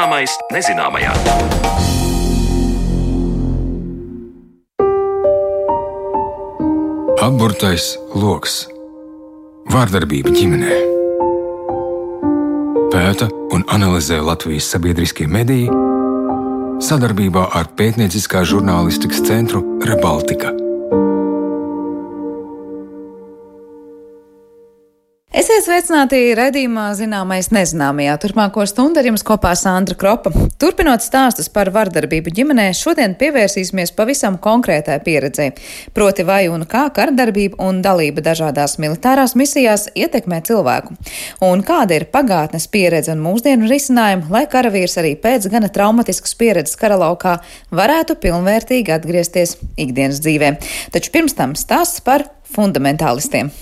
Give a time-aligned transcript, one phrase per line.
[0.00, 1.10] Zināmais nezināmajā.
[7.20, 8.54] Apburtais lokus-
[9.74, 10.78] vārdarbība ģimenē.
[12.96, 15.68] Pēta un analizē Latvijas sabiedriskie mediji
[16.80, 20.69] sadarbībā ar pētnieciskā žurnālistikas centru Rebaltika.
[25.64, 28.14] Sveicināti redzījumā, zināmais nezināmajā.
[28.22, 30.32] Turpmāko stundu ar jums kopā Sandra Kropa.
[30.60, 35.50] Turpinot stāstus par vardarbību ģimenē, šodien pievērsīsimies pavisam konkrētai pieredzei.
[35.96, 40.96] Proti, vai un kā kardarbība un dalība dažādās militārās misijās ietekmē cilvēku.
[41.46, 46.78] Un kāda ir pagātnes pieredze un mūsdienu risinājumi, lai karavīrs arī pēc gana traumatiskas pieredzes
[46.80, 47.38] karalaukā
[47.74, 50.54] varētu pilnvērtīgi atgriezties ikdienas dzīvē.
[50.94, 53.52] Taču pirms tam stāsts par fundamentālistiem.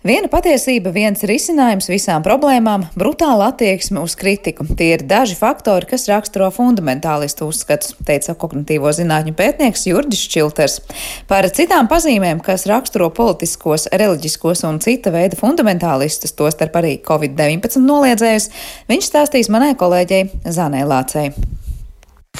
[0.00, 4.64] Viena patiesība, viens risinājums visām problēmām- brutāla attieksme uz kritiku.
[4.64, 10.80] Tie ir daži faktori, kas raksturo fundamentālistu uzskats, teica kognitīvo zinātņu pētnieks Jurģis Čilters.
[11.28, 18.48] Par citām pazīmēm, kas raksturo politiskos, reliģiskos un cita veida fundamentālistus, tostarp arī Covid-19 noliedzējus,
[18.88, 21.59] viņš stāstīs manai kolēģei Zanē Lācei.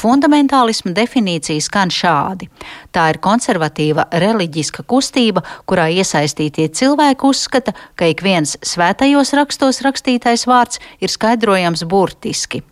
[0.01, 2.49] Fundamentālisma definīcija skan šādi.
[2.95, 10.47] Tā ir konservatīva reliģiska kustība, kurā iesaistītie cilvēki uzskata, ka ik viens svētajos rakstos rakstītais
[10.49, 12.63] vārds ir skaidrojams burtiski.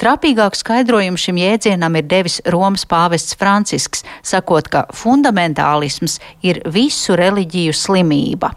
[0.00, 7.74] Trapīgāku skaidrojumu šim jēdzienam ir devis Romas pāvests Francisks, sakot, ka fundamentālisms ir visu reliģiju
[7.76, 8.54] slimība.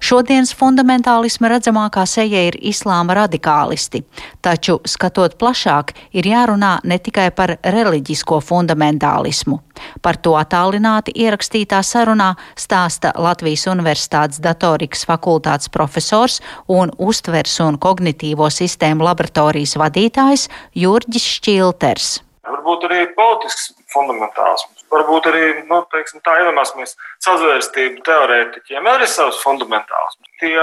[0.00, 4.04] Šodienas fundamentālisma redzamākā seja ir islāma radikālisti,
[4.44, 9.58] taču, skatot plašāk, ir jārunā ne tikai par reliģisko fundamentālismu.
[10.02, 18.50] Par to attālināti ierakstītā sarunā stāsta Latvijas Universitātes datorikas fakultātes profesors un uztvers un kognitīvo
[18.50, 22.10] sistēmu laboratorijas vadītājs Jurģis Šķilters.
[22.48, 30.30] Varbūt arī politisks fundamentālisms varbūt arī, nu, teiksim, tā iedomāsimies sazvērstību teorētiķiem, arī savs fundamentālisms.
[30.42, 30.56] Tie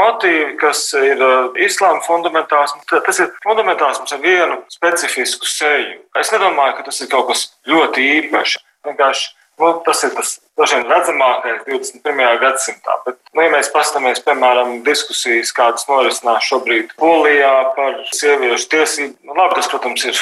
[0.00, 5.98] motīvi, kas ir uh, islāma fundamentālisms, tas ir fundamentālisms ar vienu specifisku seju.
[6.18, 8.58] Es nedomāju, ka tas ir kaut kas ļoti īpašs.
[8.86, 12.38] Vienkārši Nu, tas ir tas vien, redzamākais 21.
[12.42, 12.94] gadsimtā.
[13.06, 19.34] Bet, nu, ja mēs paskatāmies, piemēram, diskusijas, kādas norisinās šobrīd Polijā par sieviešu tiesību, nu,
[19.38, 20.20] labi, tas, protams, ir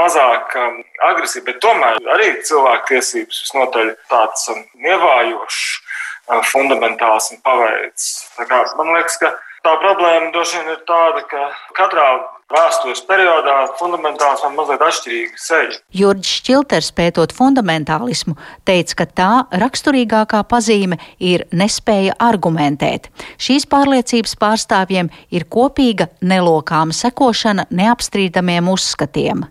[0.00, 0.78] mazāk um,
[1.10, 5.66] agresīvi, bet tomēr arī cilvēku tiesības visnotaļ tāds um, ievājošs,
[6.30, 8.08] um, fundamentāls un paveids.
[8.40, 9.34] Kā, man liekas, ka
[9.66, 12.08] tā problēma droši vien ir tāda, ka katrā
[12.52, 15.78] vēstures periodā fundamentālismam mazliet atšķirīga seja.
[15.96, 18.36] Jurģis Šķilters pētot fundamentālismu
[18.68, 19.30] teica, ka tā
[19.62, 23.10] raksturīgākā pazīme ir nespēja argumentēt.
[23.42, 29.46] Šīs pārliecības pārstāvjiem ir kopīga nelokāma sekošana neapstrīdamiem uzskatiem.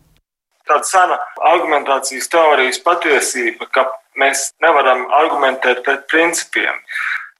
[0.65, 3.85] Tāda sena argumentācijas teorijas patiesība, ka
[4.17, 6.79] mēs nevaram argumentēt pret principiem.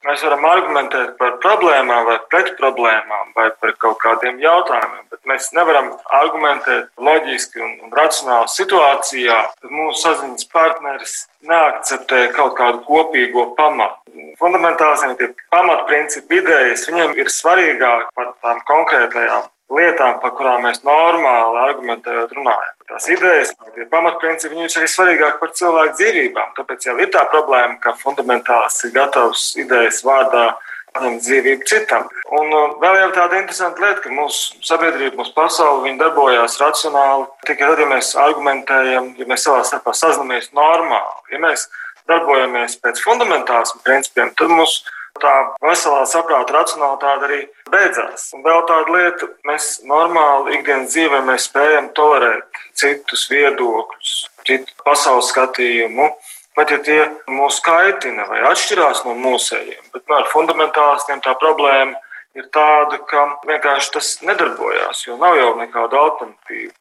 [0.06, 5.48] Mēs varam argumentēt par problēmām vai pret problēmām vai par kaut kādiem jautājumiem, bet mēs
[5.56, 5.88] nevaram
[6.20, 11.16] argumentēt loģiski un, un racionāli situācijā, kad mūsu saziņas partneris
[11.50, 13.98] neakceptē kaut kādu kopīgo pamatu.
[14.38, 21.62] Fundamentāli tie pamatprincipi, idejas, viņiem ir svarīgāk par tām konkrētajām lietām, par kurām mēs normāli
[21.64, 22.74] argumentējot runājam.
[22.86, 26.52] Tās idejas, tie pamatprincipi, viņi ir arī svarīgāki par cilvēku dzīvībām.
[26.58, 30.52] Tāpēc jau ir tā problēma, ka fundamentāls ir gatavs idejas vārdā
[30.96, 32.06] paņemt dzīvību citam.
[32.38, 37.26] Un uh, vēl jau tāda interesanta lieta, ka mūsu sabiedrība, mūsu pasaule, viņi darbojās racionāli
[37.48, 41.34] tikai tad, ja mēs argumentējam, ja mēs savā starpā sazināmies normāli.
[41.34, 41.66] Ja mēs
[42.08, 44.86] darbojamies pēc fundamentāliem principiem, tad mūsu
[45.20, 45.34] tā
[45.64, 47.40] veselā saprāta racionalitāte arī
[47.72, 48.30] beidzās.
[48.36, 54.14] Un vēl tāda lieta, mēs normāli ikdienas dzīvē mēs spējam tolerēt citus viedokļus,
[54.48, 56.10] citu pasaules skatījumu.
[56.56, 61.98] Pat ja tie mūs kaitina vai atšķirās no mūsējiem, bet nu, ar fundamentālistiem tā problēma
[62.36, 66.72] ir tāda, ka vienkārši tas nedarbojās, jo nav jau nekāda alternatīva.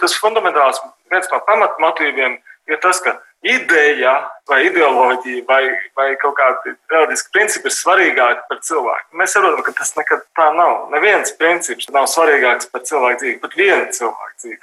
[0.00, 0.78] Tas fundamentāls
[1.10, 2.38] viens no pamatmotīviem
[2.70, 4.14] ir tas, ka ideja
[4.48, 5.62] vai ideoloģija vai,
[5.96, 9.06] vai kaut kādi reliģiski principi ir svarīgāki par cilvēku.
[9.20, 10.88] Mēs saprotam, ka tas nekad tā nav.
[10.92, 14.60] Neviens princips nav svarīgāks par cilvēku dzīvi, pat viena cilvēka dzīvi.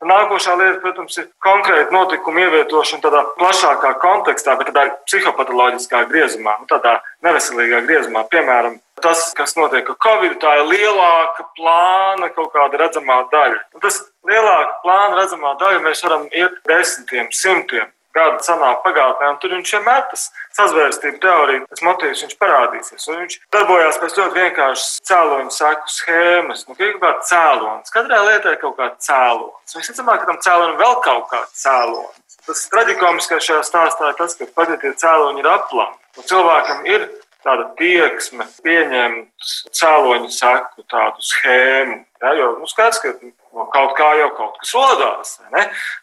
[0.00, 6.68] Nākošā lieta, protams, ir konkrēta notikuma ievietošana tādā plašākā kontekstā, bet tādā psihopatoloģiskā griezumā, nu,
[6.70, 6.94] tādā
[7.26, 8.24] neveselīgā griezumā.
[8.32, 13.60] Piemēram, tas, kas notiek ar Covid, tā ir lielāka plāna kaut kāda redzamā daļa.
[13.76, 19.38] Un tas lielāka plāna redzamā daļa mēs varam iet desmitiem, simtiem gadu senā pagātnē, un
[19.42, 20.26] tur viņš vienmēr tas
[20.58, 23.06] sazvērstību teorija, tas motīvs viņš parādīsies.
[23.10, 26.66] Un viņš darbojās pēc ļoti vienkāršas cēloņu seku schēmas.
[26.68, 27.94] Nu, ir kaut kāds cēlonis.
[27.94, 29.78] Katrai lietai ir kaut kāds cēlonis.
[29.78, 32.38] Visticamāk, ka tam cēlonim vēl kaut kāds cēlonis.
[32.46, 36.86] Tas traģikomiskais šajā stāstā ir tas, ka pat ja tie cēloņi ir aplami, un cilvēkam
[36.88, 37.04] ir
[37.44, 42.00] tāda tieksme pieņemt cēloņu seku tādu schēmu.
[42.20, 43.14] Ja, jo nu, skaidrs, ka
[43.56, 45.36] no kaut kā jau kaut kas rodās,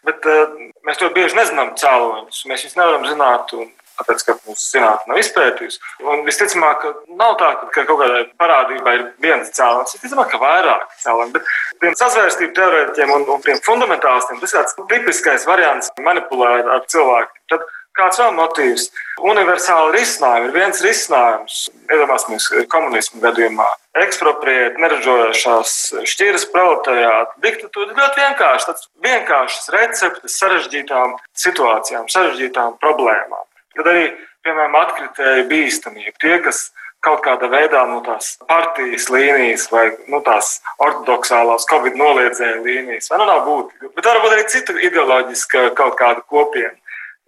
[0.06, 0.56] bet uh,
[0.86, 2.46] mēs ļoti bieži nezinām cēloņus.
[2.50, 3.54] Mēs viņus nevaram zināt.
[3.58, 5.80] Un, Tāpēc, ka mūsu zinātnē nav izpētījusi.
[6.06, 9.96] Un visticamāk, ka nav tā, ka kaut kādai parādībai ir viens cēlonis.
[9.96, 11.34] Visticamāk, ka vairāk cēloņi.
[11.34, 11.48] Bet
[11.82, 17.34] tiem sazvērstību teorētiķiem un, un tiem fundamentālistiem tas ir tāds tipiskais variants manipulēt ar cilvēku.
[17.50, 17.66] Tad
[17.98, 18.84] Kāds vēl motīvs?
[19.26, 21.56] Universāli risinājumi ir viens risinājums.
[21.90, 23.66] Iedomāsimies, komunismu gadījumā
[24.04, 25.74] ekspropriēt neražojošās
[26.06, 27.34] šķiras proletariātu.
[27.42, 28.70] Diktatūra ir ļoti vienkārša.
[28.70, 33.46] Tas vienkāršas receptes sarežģītām situācijām, sarežģītām problēmām.
[33.74, 34.08] Tad arī,
[34.46, 36.14] piemēram, atkritēji bīstamība.
[36.22, 36.68] Tie, kas
[37.02, 43.10] kaut kādā veidā no nu, tās partijas līnijas vai nu, tās ortodoksālās covid noliedzēju līnijas,
[43.10, 43.90] vai nu nav būtīgi.
[43.98, 46.76] Bet varbūt arī cita ideoloģiska kaut kāda kopiena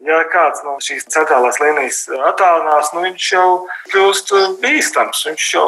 [0.06, 3.48] ja kāds no šīs centrālās līnijas attālinās, nu viņš jau
[3.92, 4.32] kļūst
[4.62, 5.26] bīstams.
[5.28, 5.66] Viņš jau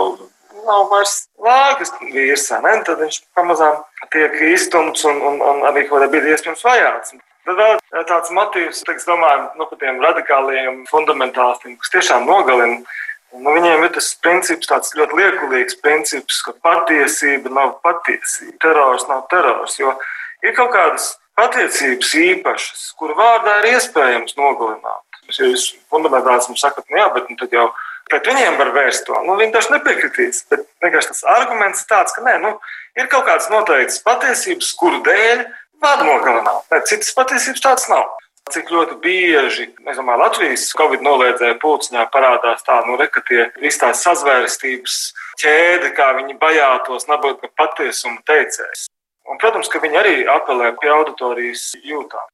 [0.67, 2.76] nav vairs lāgas ne?
[2.87, 3.82] tad viņš pamazām
[4.14, 7.14] tiek izstumts un, un, un arī kaut kādā brīdī iespējams vajāts.
[7.43, 12.82] Tad vēl tāds motīvs, kas domājam nu, par tiem radikāliem fundamentālistiem, kas tiešām nogalina.
[13.32, 19.25] Nu, viņiem ir tas princips, tāds ļoti liekulīgs princips, ka patiesība nav patiesība, terors nav
[19.32, 19.79] terors.
[19.81, 19.96] Jo
[20.44, 25.23] ir kaut kādas attiecības īpašas, kuru vārdā ir iespējams nogalināt.
[25.32, 27.70] Ja jūs fundamentālismu sakat, nu jā, bet nu, tad jau
[28.11, 29.17] pret viņiem var vērst to.
[29.26, 30.44] Nu, viņi taču nepiekritīs.
[30.52, 32.56] Bet vienkārši tas arguments tāds, ka nē, nu,
[32.99, 35.46] ir kaut kādas noteiktas patiesības, kuru dēļ
[35.82, 36.67] var nogalināt.
[36.73, 38.11] Ne, citas patiesības tādas nav.
[38.52, 43.79] Cik ļoti bieži domāju, Latvijas Covid noliedzēja pulciņā parādās tā, nu, re, ka tie visi
[43.81, 44.96] tās sazvērstības
[45.40, 48.88] ķēde, kā viņi bajātos, nabaga patiesuma teicējs.
[49.32, 52.29] Un, protams, ka viņi arī apelē pie auditorijas jūtām.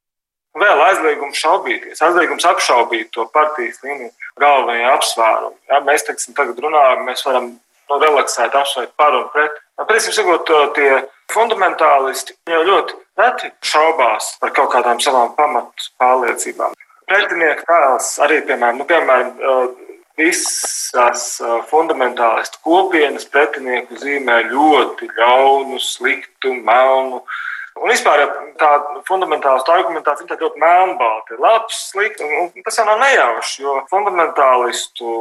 [0.59, 4.09] Vēl aizliegums šaubīties, aizliegums apšaubīt to partijas līniju
[4.41, 5.55] galvenie apsvērumi.
[5.69, 9.55] Ja, mēs, teiksim, tagad runājam, mēs varam nu, relaksēt, apsvērt par un pret.
[9.87, 10.97] Principā, sakot, tie
[11.31, 16.75] fundamentālisti jau ļoti reti šaubās par kaut kādām savām pamatu pārliecībām.
[17.09, 19.31] Pretinieka tēls arī, piemēram, nu, piemēram
[20.19, 21.27] visas
[21.71, 27.23] fundamentālistu kopienas pretinieku zīmē ļoti ļaunu, sliktu, melnu.
[27.79, 28.25] Un vispār
[28.59, 28.69] tā
[29.07, 32.25] fundamentālistu argumentācija ir ļoti melnbalta, ir labs, slikts.
[32.65, 35.13] Tas jau nav nejauši, jo fundamentālistu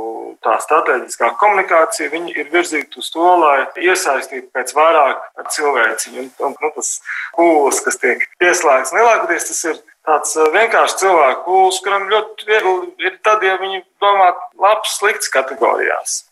[0.42, 5.22] tā strateģiskā komunikācija ir virzīta uz to, lai iesaistītu pēc vairāk
[5.54, 6.24] cilvēciņu.
[6.24, 6.96] Un, un, nu, tas
[7.36, 13.18] pūlis, kas tiek pieslēgts, lielākoties tas ir tāds vienkāršs cilvēku pūlis, kuram ļoti viegli ir
[13.24, 16.22] tad, ja viņi domā labs, slikts kategorijās.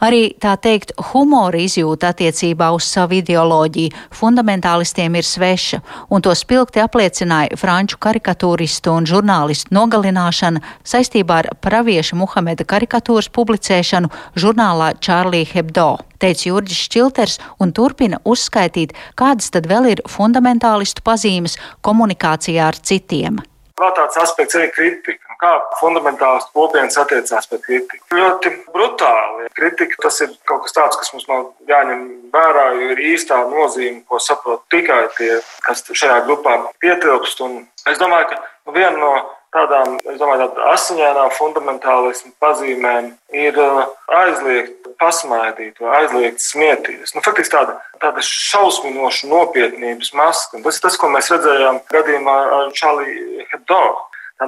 [0.00, 6.80] Arī tā teikt, humora izjūta attiecībā uz savu ideoloģiju fundamentālistiem ir sveša, un to spilgti
[6.80, 15.98] apliecināja franču karikatūristu un žurnālistu nogalināšana saistībā ar pravieša Muhameda karikatūras publicēšanu žurnālā Charlie Hebdo
[16.20, 21.56] teica Jurģis Šilters un turpina uzskaitīt, kādas tad vēl ir fundamentālistu pazīmes
[21.86, 23.40] komunikācijā ar citiem.
[23.80, 25.29] Vēl tāds aspekts ir kritika.
[25.40, 28.04] Kā fundamentālistu kopienas attiecās pret kritiku?
[28.12, 29.48] Ļoti brutāli.
[29.56, 32.02] Kritika tas ir kaut kas tāds, kas mums nav jāņem
[32.34, 37.40] vērā, jo ir īstā nozīme, ko saprot tikai tie, kas šajā grupā pietilpst.
[37.46, 39.14] Un es domāju, ka viena no
[39.54, 43.88] tādām, domāju, tāda asiņainā fundamentālismu pazīmēm ir uh,
[44.20, 47.14] aizliegt pasmaidīt vai aizliegt smieties.
[47.16, 50.60] Nu, faktiski tāda, tāda šausminoša nopietnības maska.
[50.66, 53.82] Tas ir tas, ko mēs redzējām gadījumā ar Čāliju Hebdo.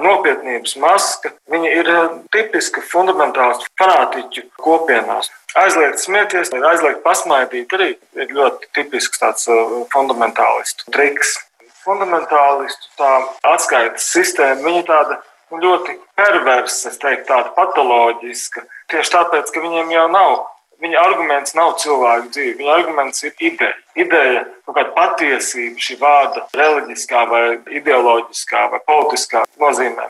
[0.01, 1.33] Nopietnības maska
[1.69, 5.29] ir uh, tipiska fundamentālistu fanātiķu kopienās.
[5.59, 11.37] Aizliegt smieties, aizliegt pasmaidīt arī ir ļoti tipisks tāds uh, fundamentālistu triks
[11.83, 13.11] fundamentālistu tā
[13.53, 15.19] atskaites sistēma, viņa tāda
[15.51, 18.65] nu, ļoti perversa, es teiktu, tāda patoloģiska.
[18.91, 20.35] Tieši tāpēc, ka viņiem jau nav,
[20.81, 23.77] viņa arguments nav cilvēku dzīve, viņa arguments ir ideja.
[23.93, 27.45] Ideja, nu, kāda patiesība šī vārda reliģiskā vai
[27.77, 30.09] ideoloģiskā vai politiskā nozīmē.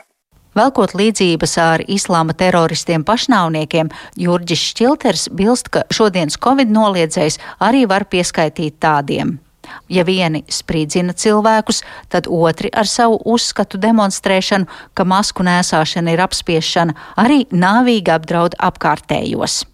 [0.54, 3.90] Velkot līdzības ar islāma teroristiem pašnāvniekiem,
[4.22, 9.40] Jurģis Šķilters bilst, ka šodienas covid noliedzējs arī var pieskaitīt tādiem.
[9.88, 16.94] Ja vieni sprīdzina cilvēkus, tad otri ar savu uzskatu demonstrēšanu, ka masku nēsāšana ir apspiešana,
[17.18, 19.64] arī nāvīgi apdraud apkārtējos.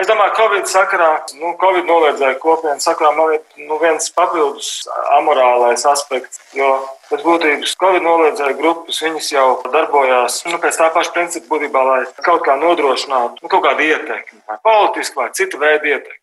[0.00, 4.70] Es domāju, ka Covid sakarā, nu, Covid noliedzēja kopienas sakarā, man ir nu, viens papildus
[5.18, 6.70] amorālais aspekts, jo
[7.10, 11.98] pēc būtības Covid noliedzēja grupas, viņas jau darbojās nu, pēc tā paša principa būtībā, lai
[12.24, 16.16] kaut kā nodrošinātu nu, kaut kādu ietekmi, vai politisku vai citu veidu ietekmi.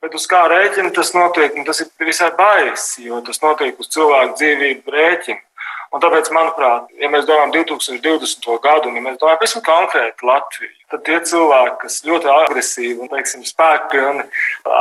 [0.00, 3.92] Bet uz kā rēķina tas notiek, nu, tas ir visai baisi, jo tas notiek uz
[3.92, 5.42] cilvēku dzīvību rēķina.
[5.88, 8.48] Un tāpēc, manuprāt, ja mēs domājam 2020.
[8.64, 13.12] gadu, un ja mēs domājam pavisam konkrēti Latviju, tad tie cilvēki, kas ļoti agresīvi un
[13.12, 14.26] teiksim, spēkpilni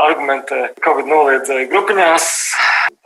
[0.02, 2.28] argumentē Covid noliedzēju grupiņās,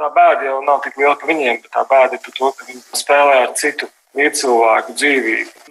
[0.01, 2.69] tā bēda jau nav tik liela par viņiem, bet tā bēda ir par to, ka
[2.71, 5.70] viņi spēlē ar citu līdzcilvēku dzīvību.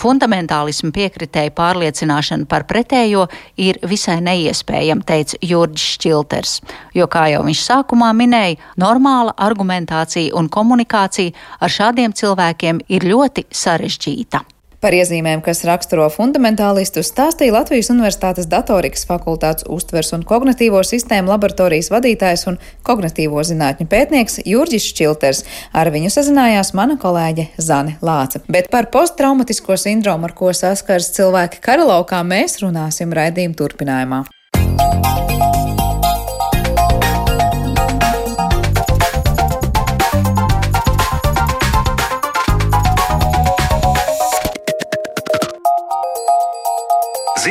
[0.00, 3.26] Fundamentālismu piekritēju pārliecināšana par pretējo
[3.60, 6.56] ir visai neiespējama, teica Jurģis Šķilters,
[6.96, 13.48] jo, kā jau viņš sākumā minēja, normāla argumentācija un komunikācija ar šādiem cilvēkiem ir ļoti
[13.54, 14.44] sarežģīta.
[14.84, 21.88] Par iezīmēm, kas raksturo fundamentālistus, stāstīja Latvijas Universitātes datorikas fakultātes uztvers un kognitīvo sistēmu laboratorijas
[21.94, 25.40] vadītājs un kognitīvo zinātņu pētnieks Jurģis Čilters.
[25.72, 28.44] Ar viņu sazinājās mana kolēģe Zane Lāce.
[28.44, 34.24] Bet par posttraumatisko sindromu, ar ko saskars cilvēki karalaukā, mēs runāsim raidījuma turpinājumā.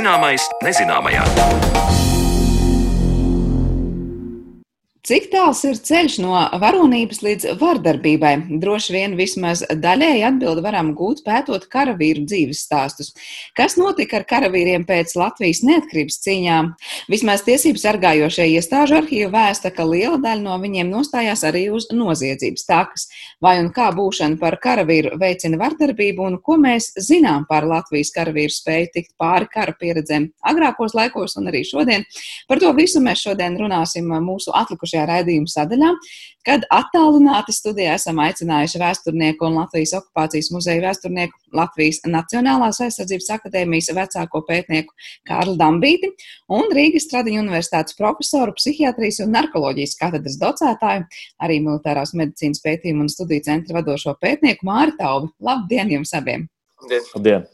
[0.03, 1.92] Zināmais nezināmajā.
[5.13, 8.31] Cik tāls ir ceļš no varonības līdz vardarbībai?
[8.57, 13.11] Droši vien vismaz daļēji atbildi varam gūt pētot karavīru dzīves stāstus.
[13.53, 16.71] Kas notika ar karavīriem pēc Latvijas neatkarības cīņām?
[17.13, 22.65] Vismaz tiesību sargājošie iestāžu arhīva vēsta, ka liela daļa no viņiem nostājās arī uz noziedzības
[22.71, 23.05] takas.
[23.37, 28.57] Vai un kā būšana par karavīru veicina vardarbību un ko mēs zinām par Latvijas karavīru
[28.57, 32.09] spēju tikt pāri kara pieredzēm agrākos laikos un arī šodien?
[32.49, 35.91] Par to visu mēs šodien runāsim mūsu atlikušajā šajā raidījuma sadaļā,
[36.43, 43.91] kad attālināti studijā esam aicinājuši vēsturnieku un Latvijas okupācijas muzeja vēsturnieku Latvijas Nacionālās aizsardzības akadēmijas
[43.95, 44.93] vecāko pētnieku
[45.27, 46.11] Kārlu Dambīti
[46.51, 51.07] un Rīgas Stradiņu universitātes profesoru psihiatrijas un narkoloģijas katedras docētāju,
[51.43, 55.31] arī militārās medicīnas pētījumu un studiju centra vadošo pētnieku Māri Taubi.
[55.43, 56.47] Labdien jums abiem!
[56.83, 57.11] Labdien!
[57.15, 57.52] Labdien.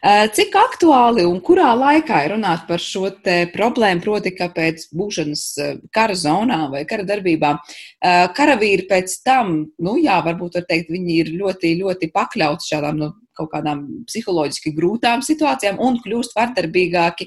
[0.00, 3.10] Eh, cik aktuāli un kurā laikā ir runāt par šo
[3.52, 9.58] problēmu, proti, ka pēc būšanas eh, kara zonā vai kara darbībā eh, karavīri pēc tam,
[9.76, 14.72] nu jā, varbūt var teikt, viņi ir ļoti, ļoti pakļauti šādām nu, kaut kādām psiholoģiski
[14.76, 17.24] grūtām situācijām un kļūst vardarbīgāki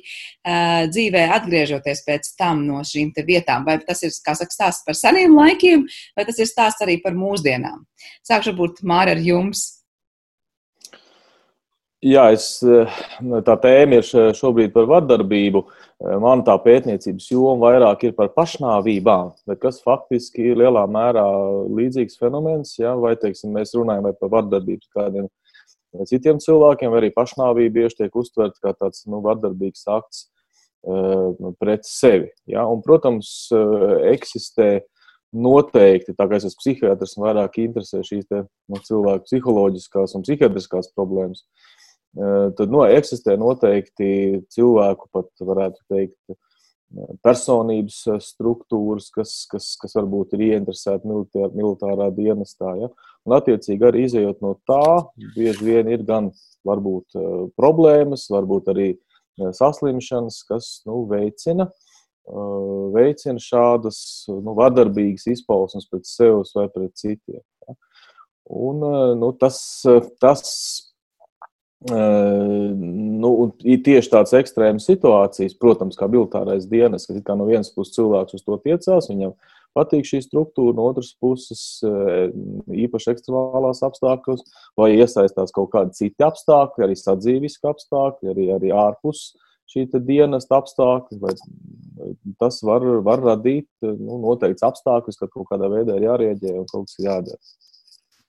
[0.92, 3.66] dzīvē, atgriežoties pēc tam no šīm vietām.
[3.66, 7.18] Vai tas ir, kā saka, stāsts par seniem laikiem, vai tas ir stāsts arī par
[7.18, 7.82] mūsdienām?
[8.30, 9.83] Sākšu būt Māra ar jums.
[12.04, 12.90] Jā, es, eh,
[13.48, 15.62] tā tēma ir šobrīd par vardarbību.
[15.64, 19.32] Eh, man tā pētniecības joma vairāk ir par pašnāvībām,
[19.62, 21.24] kas faktiski ir lielā mērā
[21.72, 22.76] līdzīgs fenomens.
[22.78, 22.98] Ja?
[23.00, 25.30] Vai teiksim, mēs runājam par vardarbību kādiem
[26.04, 30.28] citiem cilvēkiem, vai arī pašnāvība bieži tiek uztverta kā tāds nu, vardarbīgs akts
[31.62, 32.28] pret sevi.
[32.46, 32.66] Ja?
[32.68, 33.48] Un, protams,
[34.12, 34.82] eksistē
[35.32, 40.26] noteikti, tā kā es esmu psihiatrs un vairāk interesē šīs te, nu, cilvēku psiholoģiskās un
[40.28, 41.46] psihiatriskās problēmas.
[41.46, 41.73] Uh,
[42.14, 46.18] tad no, eksistē noteikti cilvēku, pat varētu teikt,
[47.26, 52.76] personības struktūras, kas, kas, kas varbūt ir ieinteresēti militārā, militārā dienestā.
[52.78, 52.92] Ja?
[53.26, 56.30] Un, attiecīgi, arī izējot no tā, bieži vien ir gan
[56.68, 57.18] varbūt
[57.58, 58.92] problēmas, varbūt arī
[59.58, 61.70] saslimšanas, kas nu, veicina,
[62.94, 67.42] veicina šādas nu, vardarbīgas izpausmes pret sevi vai pret citiem.
[67.42, 67.78] Ja?
[68.54, 68.86] Un,
[69.18, 69.58] nu, tas,
[70.22, 70.44] tas
[71.92, 73.32] Nu,
[73.68, 78.46] ir tieši tādas ekstrēmas situācijas, protams, kā militārais dienas, kad no vienas puses cilvēks uz
[78.46, 79.34] to tiecās, viņam
[79.76, 84.46] patīk šī struktūra, no otras puses īpaši ekstremālās apstākļos,
[84.80, 89.34] vai iesaistās kaut kādi citi apstākļi, arī sadzīviski apstākļi, arī, arī ārpus
[89.74, 91.36] šī dienas apstākļi.
[92.40, 96.88] Tas var, var radīt nu, noteikts apstākļus, ka kaut kādā veidā ir jārēģē un kaut
[96.88, 97.42] kas jādara.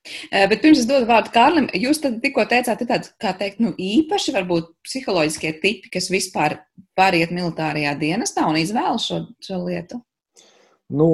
[0.04, 3.72] Eh, bet pirms es dodu vārdu Kārlim, jūs tikko teicāt, ka tādi, kā teikt, nu,
[3.80, 6.58] īpaši varbūt psiholoģiskie tipi, kas vispār
[6.98, 10.02] pāriet militārajā dienestā un izvēlas šo, šo lietu.
[10.92, 11.08] Nu,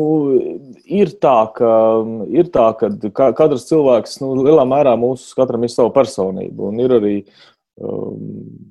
[0.91, 1.71] ir tā, ka,
[2.35, 2.67] ir tā,
[3.15, 6.73] ka katrs cilvēks nu, lielā mērā mūsu katram ir sava personība.
[6.73, 7.15] Un ir arī
[7.79, 8.25] um,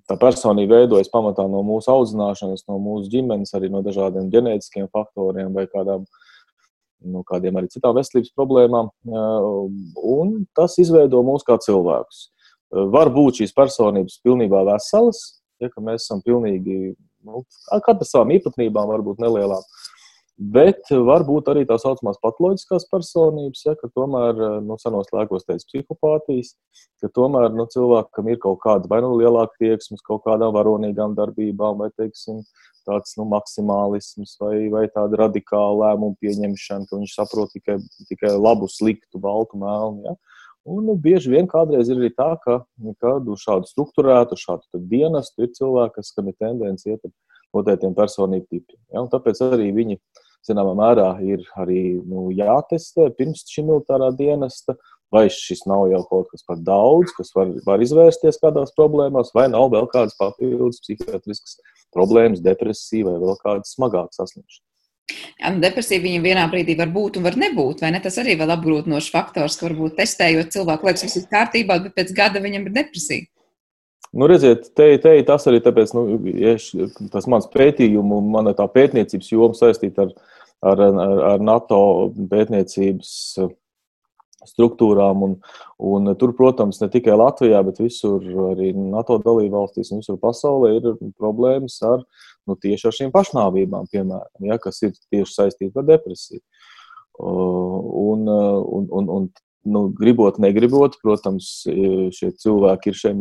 [0.10, 5.56] tā personība veidojas pamatā no mūsu audzināšanas, no mūsu ģimenes, arī no dažādiem ģenētiskiem faktoriem
[5.56, 6.04] vai kādām
[7.06, 8.90] no kādiem arī citām veselības problēmām.
[10.04, 12.30] Un tas izveido mūs kā cilvēkus.
[12.70, 15.22] Var būt šīs personības pilnībā veselas,
[15.60, 16.96] ja mēs esam pilnīgi
[17.28, 17.44] Nu,
[17.84, 19.64] Katra savām īpatnībām, varbūt nelielām.
[20.40, 25.66] Bet var būt arī tā saucamās patoloģiskās personības, ja, ka tomēr nu, senos laikos teica
[25.68, 26.54] psihopātijas,
[27.04, 31.84] ka tomēr nu, cilvēkam ir kaut kāda vai nu lielāka tieksmes kaut kādām varonīgām darbībām,
[31.84, 32.40] vai teiksim,
[32.88, 37.76] tāds nu, maksimālisms, vai, vai tāda radikāla lēmuma pieņemšana, ka viņš saprot tikai,
[38.08, 40.08] tikai labu, sliktu, baltu, melnu.
[40.08, 40.16] Ja.
[40.70, 42.62] Un, nu, bieži vien kādreiz ir arī tā, ka
[43.04, 47.12] kādu šādu struktūrētu, šādu dienestu ir cilvēki, kas kam ir tendence iet ar
[47.56, 48.82] noteiktiem personību tipiem.
[48.94, 50.00] Ja, tāpēc arī viņi
[50.48, 54.78] zināmā mērā ir arī nu, jātestē pirms šī militārā dienesta.
[55.10, 59.48] Vai šis nav jau kaut kas par daudz, kas var, var izvērsties kādās problēmās, vai
[59.50, 61.58] nav vēl kādas papildus psihiatriskas
[61.96, 64.62] problēmas, depresija vai vēl kādas smagākas saslimšanas.
[65.40, 68.04] Jā, nu, depresija viņam vienā brīdī var būt un var nebūt, vai ne?
[68.04, 72.14] Tas arī vēl apgrūtinošs faktors, ka varbūt testējot cilvēku liekas, viss ir kārtībā, bet pēc
[72.14, 73.26] gada viņam ir depresija.
[74.12, 76.04] Nu, redziet, te, te tas arī tāpēc, nu,
[76.42, 76.56] ja
[77.14, 80.14] tas mans pētījumu, mana tā pētniecības joma saistīta ar,
[80.66, 81.82] ar, ar, ar NATO
[82.32, 83.12] pētniecības
[84.50, 85.26] struktūrām.
[85.28, 85.36] Un,
[85.92, 90.90] un tur, protams, ne tikai Latvijā, bet visur arī NATO dalībvalstīs un visur pasaulē ir
[91.20, 92.02] problēmas ar,
[92.50, 96.42] nu, tieši ar šīm pašnāvībām, piemēram, ja, kas ir tieši saistīta ar depresiju.
[97.20, 99.30] Un, un, un, un
[99.70, 101.50] nu, gribot, negribot, protams,
[102.16, 103.16] šie cilvēki ir šajā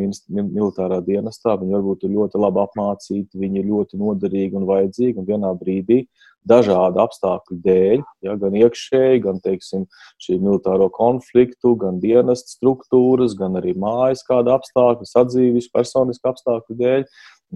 [0.47, 1.57] militārā dienestā.
[1.61, 5.21] Viņi varbūt ir ļoti labi apmācīti, viņi ir ļoti noderīgi un vajadzīgi.
[5.21, 6.01] Un vienā brīdī,
[6.49, 9.87] dažādu apstākļu dēļ, ja, gan iekšēji, gan teiksim,
[10.25, 17.07] šī militāro konfliktu, gan dienesta struktūras, gan arī mājas kāda apstākļa, sadzīves, personisku apstākļu dēļ,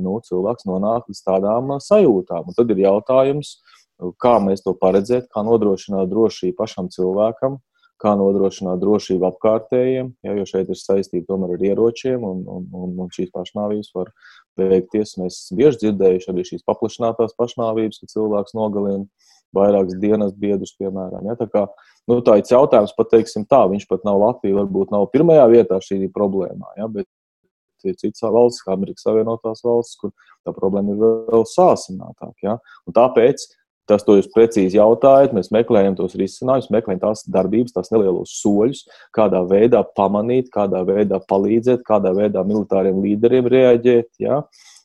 [0.02, 2.48] nu, cilvēks nonāk līdz tādām sajūtām.
[2.48, 3.58] Un tad ir jautājums,
[4.22, 7.60] kā mēs to paredzēt, kā nodrošināt drošību pašam cilvēkam
[8.02, 12.94] kā nodrošināt drošību apkārtējiem, ja, jo šeit ir saistīta tomēr ar ieročiem, un, un, un,
[13.04, 14.10] un šīs pašnāvības var
[14.60, 15.16] veikties.
[15.22, 19.06] Mēs bieži dzirdējuši arī šīs paplašinātās pašnāvības, kad cilvēks nogalina
[19.56, 21.26] vairākas dienas biedrus, piemēram.
[21.28, 21.66] Ja, tā kā,
[22.10, 25.80] nu, tā ir jautājums, pat teiksim tā, viņš pat nav Latvija, varbūt nav pirmajā vietā
[25.84, 27.08] šī problēmā, ja, bet
[27.88, 30.12] ir citas valsts, kā Amerikas Savienotās valsts, kur
[30.46, 32.38] tā problēma ir vēl sāsinātāka.
[32.44, 32.56] Ja.
[32.86, 33.44] Un tāpēc
[33.90, 38.84] Tas, ko jūs precīzi jautājat, mēs meklējam tos risinājumus, meklējam tās darbības, tās nelielos soļus,
[39.16, 44.12] kādā veidā pamanīt, kādā veidā palīdzēt, kādā veidā militāriem līderiem reaģēt.
[44.22, 44.44] Ja?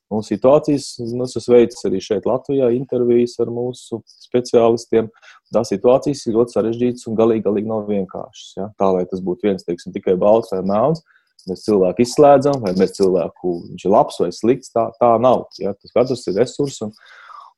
[0.10, 5.12] Un situācijas, nu, es veicu arī šeit Latvijā intervijas ar mūsu speciālistiem.
[5.54, 8.50] Tās situācijas ir ļoti sarežģītas un galīgi, galīgi nav vienkāršas.
[8.58, 8.72] Ja?
[8.82, 11.04] Tā, lai tas būtu viens, teiksim, tikai balts vai melns,
[11.48, 15.46] mēs cilvēku izslēdzam, vai mēs cilvēku, viņš ir labs vai slikts, tā, tā nav.
[15.62, 15.78] Ja?
[15.78, 16.82] Tas katrs ir resurss.
[16.88, 16.98] Un,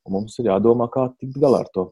[0.06, 1.90] Un mums ir jādomā, kā tikt galā ar to.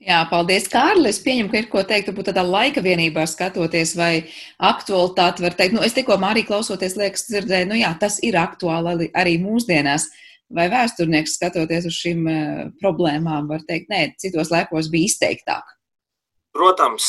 [0.00, 1.18] Jā, paldies, Kārlis.
[1.18, 4.24] Es pieņemu, ka ir ko teikt, varbūt tādā laika vienībā skatoties, vai
[4.56, 5.74] aktualitāti var teikt.
[5.76, 10.08] Nu, es tikko Mārī klausoties, liekas, dzirdēju, nu jā, tas ir aktuāli arī mūsdienās.
[10.50, 15.76] Vai vēsturnieks skatoties uz šīm uh, problēmām, var teikt, nē, citos laikos bija izteiktāk?
[16.50, 17.04] Protams,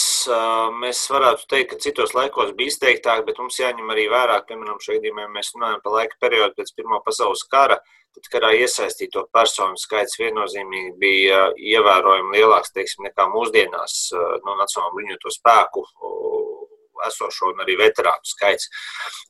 [0.83, 4.99] mēs varētu teikt, ka citos laikos bija izteiktāk, bet mums jāņem arī vērā, piemēram, šajā
[4.99, 7.79] gadījumā mēs runājam par laika periodu pēc Pirmā pasaules kara.
[8.11, 13.97] Tad karā iesaistīto personu skaits viennozīmīgi bija ievērojami lielāks teiksim, nekā mūsdienās
[14.45, 15.85] no Nacionālo bruņoto spēku
[17.07, 18.69] esošo un arī veterānu skaits.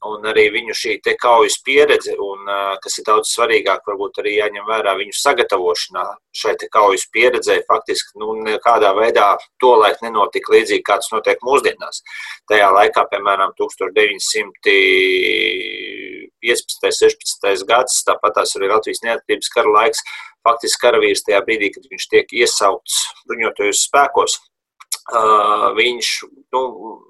[0.10, 2.50] Un arī viņu šī kaujas pieredze, un,
[2.84, 6.06] kas ir daudz svarīgāk, varbūt arī jāņem vērā viņu sagatavošanā
[6.42, 12.04] šai kaujas pieredzei, faktiski nu, nekādā veidā to laik nenotika līdzīgi, kā tas notiek mūsdienās.
[12.50, 16.21] Tajā laikā, piemēram, 1900.
[16.44, 16.92] 15.
[17.00, 17.66] 16.
[17.70, 20.06] gads, tāpat tās arī Latvijas neatkarības kara laiks,
[20.46, 24.40] faktiski karavīrs tajā brīdī, kad viņš tiek iesaukts bruņotajos spēkos,
[25.10, 26.08] Uh, viņš,
[26.54, 26.60] nu,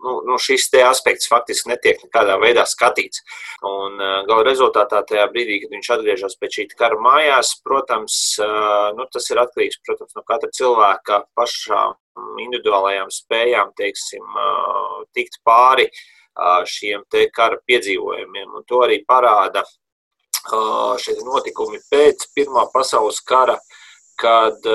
[0.02, 3.20] nu, nu šis te aspekts faktiski netiek nekādā veidā skatīts.
[3.68, 8.94] Un uh, gala rezultātā tajā brīdī, kad viņš atgriežas pēc šī kara mājās, protams, uh,
[8.98, 12.00] nu, tas ir atkarīgs, protams, no katra cilvēka pašām
[12.42, 14.24] individuālajām spējām, teiksim,
[15.16, 15.86] tikt pāri
[16.68, 18.50] šiem te kara piedzīvojumiem.
[18.56, 19.64] Un to arī parāda
[21.02, 23.58] šie notikumi pēc Pirmā pasaules kara,
[24.22, 24.66] kad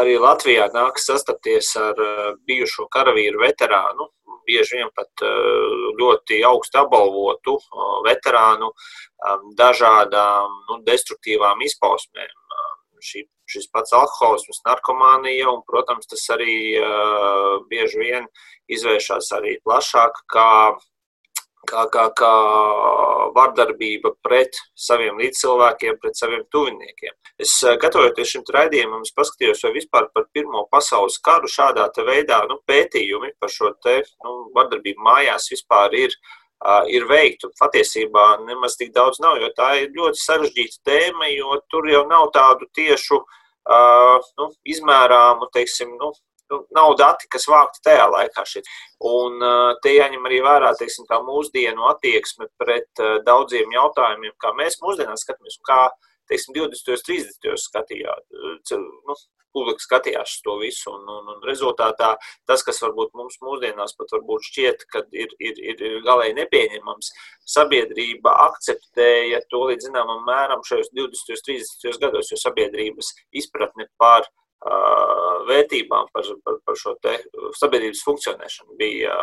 [0.00, 2.00] arī Latvijā nāks sastapties ar
[2.46, 4.08] bijušo karavīru veterānu,
[4.48, 5.24] bieži vien pat
[6.00, 7.56] ļoti augstu apbalvotu
[8.06, 8.70] veterānu
[9.56, 12.36] dažādām nu, destruktīvām izpausmēm.
[13.00, 16.76] Šī, šis pats alkoholisms, narkomānija, un, protams, tas arī
[17.70, 18.26] bieži vien
[18.68, 20.76] izvēršas arī plašāk, kā
[21.68, 22.32] kā, kā, kā
[23.36, 27.14] vardarbība pret saviem līdzcilvēkiem, pret saviem tuviniekiem.
[27.40, 32.60] Es eh, gatavojoties šim raidījumam, paskatījos, vai vispār par Pirmo pasaules karu šādā veidā nu,
[32.66, 36.14] pētījumi par šo te, nu, vardarbību mājās vispār ir
[36.92, 37.48] ir veikta.
[37.56, 42.26] Patiesībā nemaz tik daudz nav, jo tā ir ļoti sarežģīta tēma, jo tur jau nav
[42.34, 43.16] tādu tiešu
[44.36, 46.12] nu, izmērāmu, teiksim, nu,
[46.50, 48.44] nu, nav dati, kas vākti tajā laikā.
[48.48, 48.68] Šit.
[49.10, 49.40] Un
[49.84, 55.68] te jāņem arī vērā teiksim, mūsdienu attieksme pret daudziem jautājumiem, kā mēs mūsdienās skatāmies un
[55.70, 55.82] kā
[56.30, 56.94] teiksim, 20.
[56.94, 57.52] un 30.
[57.64, 58.24] skatījās.
[59.08, 59.16] Nu,
[59.54, 62.12] publika skatījās to visu, un, un, un rezultātā
[62.46, 67.10] tas, kas varbūt mums mūsdienās pat varbūt šķiet, ka ir, ir, ir galēji nepieņemams,
[67.56, 71.34] sabiedrība akceptēja to līdz zināmam mēram šajos 20.
[71.34, 71.98] un 30.
[72.04, 73.10] gados, jo sabiedrības
[73.42, 74.36] izpratne par uh,
[75.48, 76.92] vērtībām, par, par, par šo
[77.56, 79.14] sabiedrības funkcionēšanu bija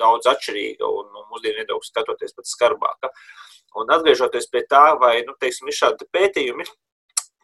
[0.00, 3.12] daudz atšķirīga un nu, mūsdienu viedokļu skatoties pat skarbāka.
[3.78, 6.66] Un atgriežoties pie tā, vai nu, teiksim, ir šādi pētījumi,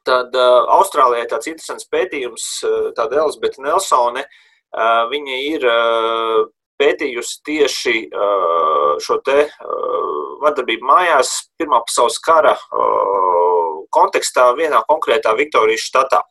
[0.06, 4.22] Tad uh, Austrālijā ir tāds interesants pētījums, uh, tāda Elizabete Nelsone.
[4.70, 6.44] Uh, viņa ir uh,
[6.78, 10.14] pētījusi tieši uh, šo te uh,
[10.44, 16.22] vardarbību mājās Pirmā pasaules kara uh, kontekstā vienā konkrētā Viktorijas štatā.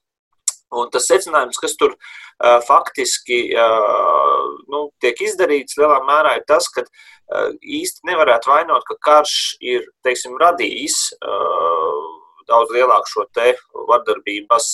[0.76, 6.68] Un tas secinājums, kas tur uh, faktiski uh, nu, tiek izdarīts, lielā mērā ir tas,
[6.74, 12.04] ka uh, īsti nevarētu vainot, ka karš ir teiksim, radījis uh,
[12.50, 13.56] daudz lielāku šo te
[13.90, 14.68] vardarbības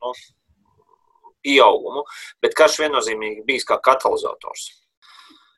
[0.00, 0.12] nu,
[1.44, 2.04] pieaugumu,
[2.42, 4.70] bet karš viennozīmīgi bijis kā katalizators.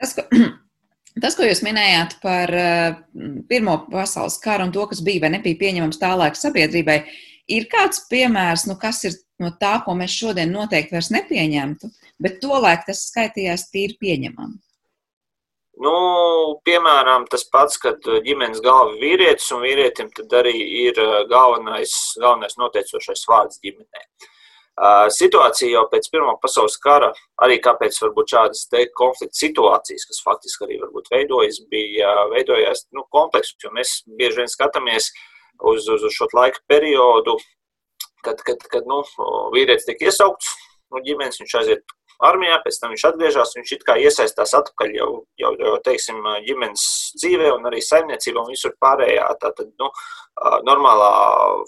[0.01, 0.25] Tas, ko,
[1.23, 2.53] tas, ko jūs minējāt par
[3.49, 6.99] Pirmo pasaules karu un to, kas bija vai nebija pieņemams tā laika sabiedrībai,
[7.55, 11.91] ir kāds piemērs, nu, kas ir no tā, ko mēs šodien noteikti vairs nepieņemtu,
[12.23, 14.57] bet tolaik tas skaitījās tīri pieņemami.
[15.77, 15.93] Nu,
[16.65, 20.55] piemēram, tas pats, kad ģimenes galva ir vīrietis, un vīrietim arī
[20.87, 24.07] ir uh, galvenais, galvenais noteicošais vārds ģimenē.
[24.77, 27.11] Uh, situācija jau pēc Pirmā pasaules kara,
[27.45, 30.81] arī kāpēc šādas konflikta situācijas, kas faktiski arī
[31.13, 35.13] veidojas, bija uh, veidojās nu, komplekss, jo mēs bieži vien skatāmies
[35.61, 37.37] uz, uz, uz šo laika periodu,
[38.25, 39.03] kad, kad, kad nu,
[39.55, 40.55] vīrietis tiek iesaukts
[40.93, 45.09] no ģimenes, viņš aiziet armijā, pēc tam viņš atgriežas, viņš it kā iesaistās atpakaļ jau,
[45.41, 46.85] jau, jau teiksim, ģimenes
[47.21, 49.91] dzīvē un arī saimniecībā un visur pārējā tātad, nu,
[50.69, 51.13] normālā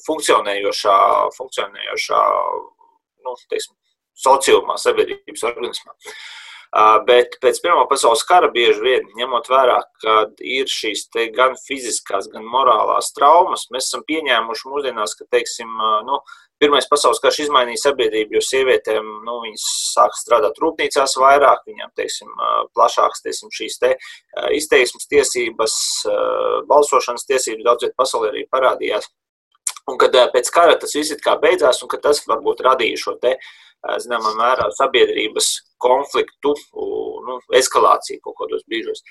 [0.07, 0.97] funkcionējošā,
[1.37, 2.23] funkcionējošā
[3.27, 3.77] nu, teiksim,
[4.19, 5.95] sociumā, sabiedrības organismā.
[7.09, 12.45] Bet pēc Pirmā pasaules kara bieži vien, ņemot vērā, ka ir šīs gan fiziskās, gan
[12.45, 15.73] morālās traumas, mēs esam pieņēmuši mūsdienās, ka, teiksim,
[16.05, 16.21] nu,
[16.59, 22.33] Pirmais pasaules karš izmainīja sabiedrību, jo sievietēm nu, sāk strādāt rūpnīcās vairāk, viņām teiksim,
[22.75, 23.93] plašākas teiksim, šīs te,
[24.59, 25.77] izteiksmes tiesības,
[26.67, 29.07] balsošanas tiesības daudz vietā pasaulē arī parādījās.
[29.89, 33.37] Un kad pēc kara tas viss kā beidzās, un tas varbūt radīja šo te,
[34.03, 35.51] zināmā mērā, sabiedrības
[35.83, 36.55] konfliktu,
[37.29, 39.05] nu, eskalāciju kaut kādos brīžos.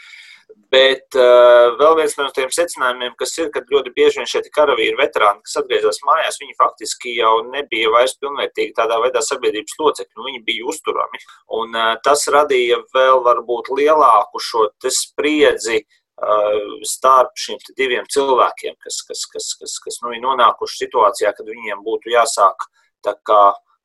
[0.72, 4.96] Bet uh, vēl viens no tiem secinājumiem, kas ir, kad ļoti bieži vien šie karavīri,
[5.00, 10.26] veterāni, kas atgriezās mājās, viņi faktiski jau nebija vairs pilnvērtīgi tādā veidā sabiedrības locekļi, nu,
[10.30, 11.22] viņi bija uzturami.
[11.60, 19.04] Un uh, tas radīja vēl varbūt lielāku šo spriedzi uh, starp šiem diviem cilvēkiem, kas,
[19.08, 22.70] kas, kas, kas, kas nu, ir nonākuši situācijā, kad viņiem būtu jāsāk
[23.04, 23.42] tā kā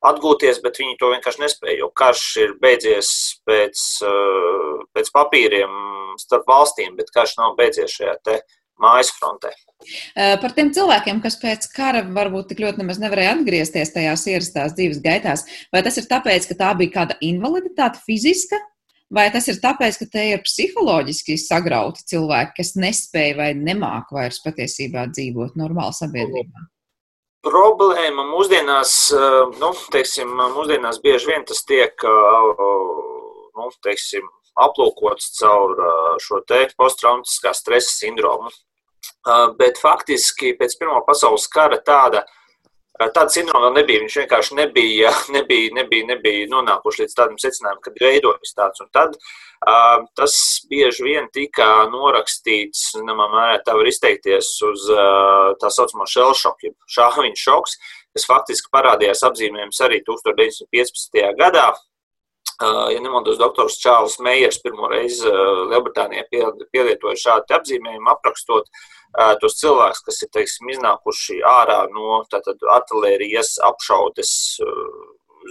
[0.09, 1.77] atgūties, bet viņi to vienkārši nespēja.
[1.83, 3.11] Jo karš ir beidzies
[3.47, 3.85] pēc,
[4.95, 5.77] pēc papīriem
[6.21, 8.41] starp valstīm, bet karš nav beidzies šajā te
[8.81, 9.53] mājas frontē.
[10.41, 15.01] Par tiem cilvēkiem, kas pēc kara varbūt tik ļoti nemaz nevarēja atgriezties tajās ierastās dzīves
[15.03, 18.59] gaitās, vai tas ir tāpēc, ka tā bija kāda invaliditāte fiziska,
[19.13, 24.39] vai tas ir tāpēc, ka te ir psiholoģiski sagrauti cilvēki, kas nespēja vai nemāk vairs
[24.45, 26.67] patiesībā dzīvot normāli sabiedrībā?
[27.43, 28.91] Problēma mūsdienās,
[29.59, 34.29] nu, teiksim, mūsdienās bieži vien tas tiek, nu, teiksim,
[34.63, 35.73] aplūkots caur
[36.23, 38.47] šo te posttraumatiskā stresa sindromu.
[39.59, 42.23] Bet faktiski pēc Pirmā pasaules kara tāda,
[42.99, 44.03] tāda sindroma vēl nebija.
[44.03, 48.83] Viņš vienkārši nebija, nebija, nebija, nebija nonākuši līdz tādam secinājumam, kad veidojas tāds.
[48.83, 49.17] Un tad
[50.17, 50.35] tas
[50.67, 54.89] bieži vien tika norakstīts, zināmā mērā tā var izteikties, uz
[55.61, 57.77] tā saucamo shell šoku, šāviņu šoks,
[58.13, 61.23] kas faktiski parādījās apzīmējums arī 1915.
[61.39, 61.69] gadā,
[62.61, 65.31] ja nemaldos, doktors Čārlis Meijers pirmo reizi
[65.71, 68.69] Lielbritānijā pielietoja šādu apzīmējumu, aprakstot
[69.41, 74.31] tos cilvēkus, kas ir teiksim, iznākuši ārā no tātad, artilērijas apšaudes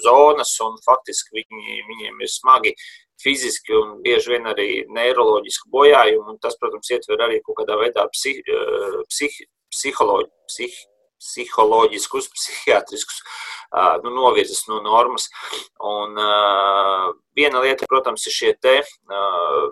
[0.02, 2.74] zonas, un faktiski viņi, viņiem ir smagi
[3.22, 6.38] fiziski un bieži vien arī neiroloģiski bojājumi.
[6.42, 10.80] Tas, protams, ietver arī kaut kādā veidā psiholoģi, psih,
[11.22, 13.22] psiholoģiskus, psihiatriskus
[14.04, 15.28] nu, novirzes no normas.
[15.80, 16.18] Un,
[17.36, 18.80] viena lieta, protams, ir šie te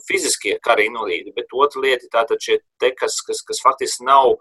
[0.09, 4.37] fiziskie kara invalīdi, bet otra lieta ir tātad šie te, kas, kas, kas faktiski nav,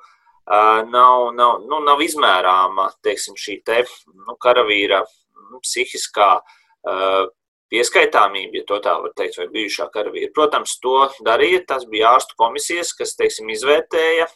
[0.89, 5.03] nav, nav, nu, nav izmērāma, teiksim, šī te, nu, karavīra
[5.49, 7.25] nu, psihiskā uh,
[7.69, 10.31] pieskaitāmība, ja tā var teikt, vai bijušā karavīra.
[10.35, 11.63] Protams, to darīja.
[11.69, 14.29] Tas bija ārstu komisijas, kas, teiksim, izvērtēja,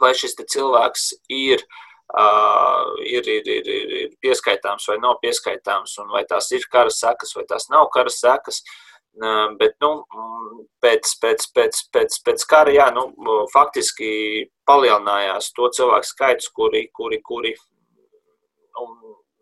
[0.00, 1.84] vai šis cilvēks ir uh,
[3.04, 3.68] ir, ir, ir,
[4.03, 8.12] ir pieskaitāms vai nav pieskaitāms, un vai tās ir kara sekas vai tās nav kara
[8.12, 8.64] sekas.
[8.64, 8.84] Uh,
[9.60, 9.90] bet nu,
[10.82, 13.12] pēc, pēc, pēc, pēc, pēc kara jā, nu,
[13.52, 17.54] faktiski palielinājās to cilvēku skaits, kuri, kuri, kuri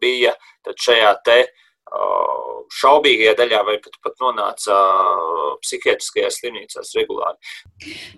[0.02, 0.34] bija
[0.76, 1.38] šajā te
[2.72, 4.76] šaubīgajā daļā, vai pat, pat nonāca
[5.62, 7.52] psihiatriskajās slimnīcās regulāri.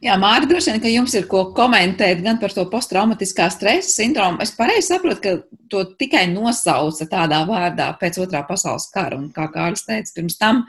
[0.04, 4.40] Jā, Mārta, droši vien, ka jums ir ko komentēt gan par to posttraumatiskā stresa sindromu.
[4.44, 9.48] Es pareizi saprotu, ka to tikai nosauca tādā vārdā pēc otrā pasaules kara, un kā
[9.54, 10.64] Kārlis teica, pirms tam,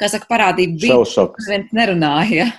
[0.00, 2.50] kā saka, parādība bija, viens nerunāja.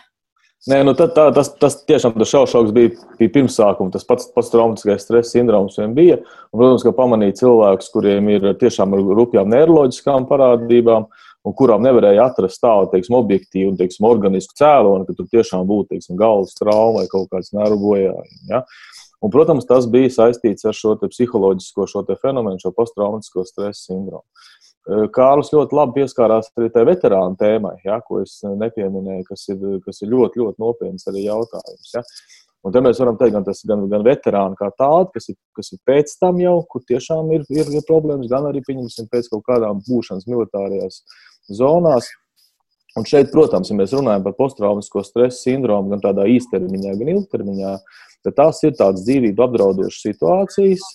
[0.68, 3.92] Nē, nu tad, tā, tas, tas tiešām tas šaušauks bija, bija pirmsākuma.
[3.94, 6.18] Tas pats, pats traumatiskais stresa sindroms vien bija.
[6.52, 11.08] Un, protams, ka pamanīja cilvēkus, kuriem ir tiešām ar rupjām neiroloģiskām parādībām,
[11.48, 15.94] un kurām nevarēja atrast tādu teiksim, objektīvu un teiksim, organisku cēloni, ka tur tiešām būtu
[15.96, 18.44] teiksim, galvas trauma vai kaut kāds nervu bojājums.
[18.52, 18.66] Ja?
[19.24, 24.28] Un, protams, tas bija saistīts ar šo psiholoģisko šo fenomenu, šo posttraumatisko stresa sindromu.
[24.88, 30.00] Kārlis ļoti labi pieskārās arī tai veterānu tēmai, ja, ko es nepieminēju, kas ir, kas
[30.04, 31.90] ir ļoti, ļoti nopietns arī jautājums.
[31.96, 32.04] Ja.
[32.66, 35.74] Un te mēs varam teikt, gan, tas, gan, gan veterāni kā tādi, kas ir, kas
[35.76, 39.84] ir pēc tam jau, kur tiešām ir, ir, ir problēmas, gan arī pēc kaut kādām
[39.88, 41.04] būšanas militārajās
[41.60, 42.10] zonās.
[42.98, 47.74] Un šeit, protams, ja mēs runājam par posttraumatisko stresa sindromu, gan tādā īstermiņā, gan ilgtermiņā,
[48.26, 50.88] tad tās ir tādas dzīvību apdraudošas situācijas,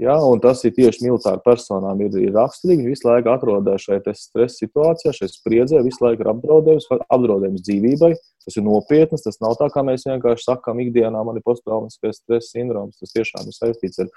[0.00, 2.86] Ja, tas ir tieši militāru personām, ir, ir raksturīgi.
[2.86, 8.10] Viņi visu laiku atrodas šajā stresa situācijā, šajā spriedzē, visu laiku ir apdraudējums, apdraudējums dzīvībai.
[8.46, 9.26] Tas ir nopietns.
[9.26, 12.96] Tas nav tā, kā mēs vienkārši sakām, ikdienā man ir posttraumatiskais stresa sindroms.
[13.02, 14.08] Tas tiešām ir saistīts ar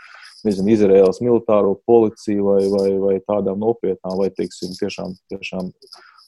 [0.48, 5.74] nezinu, Izraēlas militāro policiju vai, vai, vai tādām nopietnām, vai teiksim, tiešām, tiešām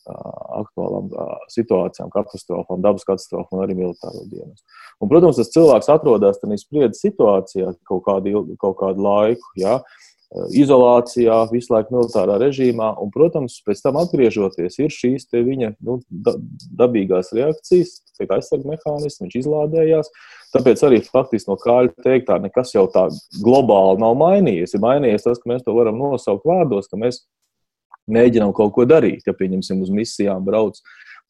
[0.06, 1.10] aktuālām
[1.54, 4.62] situācijām, katastrofām, dabas katastrofām un arī militāro dienas.
[5.02, 9.56] Un, protams, tas cilvēks atrodas tādā spriedzes situācijā kaut kādu, kaut kādu laiku.
[9.60, 9.80] Ja?
[10.58, 16.00] Izolācijā, visu laiku militārā režīmā, un, protams, pēc tam atgriežoties, ir šīs viņa nu,
[16.76, 20.12] dabīgās reakcijas, aizsardzības mehānismi, viņš izlādējās.
[20.56, 23.06] Tāpēc arī faktiski no kāļa teiktā nekas jau tā
[23.44, 24.76] globāli nav mainījies.
[24.76, 27.22] Ir mainījies tas, ka mēs to varam nosaukt vārdos, ka mēs
[28.12, 29.26] mēģinām kaut ko darīt.
[29.28, 30.80] Ja, pieņemsim, uz misijām brauc,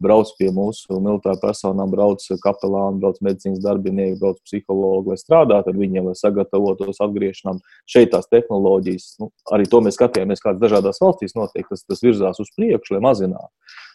[0.02, 5.80] brauc pie mūsu militāru personām, brauc kapelāni, brauc medicīnas darbinieki, brauc psihologi, lai strādātu ar
[5.80, 7.62] viņiem, lai sagatavotos atgriešanām.
[7.90, 12.42] Šeit tās tehnoloģijas, nu, arī to mēs skatījāmies, kādas dažādās valstīs notiek, tas, tas virzās
[12.44, 13.52] uz priekšu, lai mazinātu.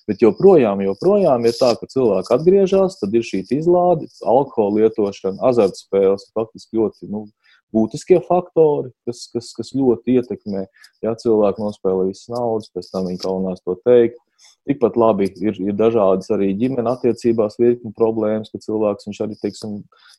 [0.09, 6.31] Bet joprojām, joprojām ir tā, ka cilvēki atgriežas, tad ir šī izlāde, alkohola lietošana, azartspēles,
[6.35, 7.27] faktiski ļoti nu,
[7.75, 10.67] būtiskie faktori, kas, kas, kas ļoti ietekmē.
[11.05, 14.21] Ja cilvēki nospēlē visas naudas, pēc tam viņi kaunās to teikt.
[14.69, 19.79] Tikpat labi ir, ir dažādas arī ģimenes attiecībās virkni problēmas, ka cilvēks arī, teiksim,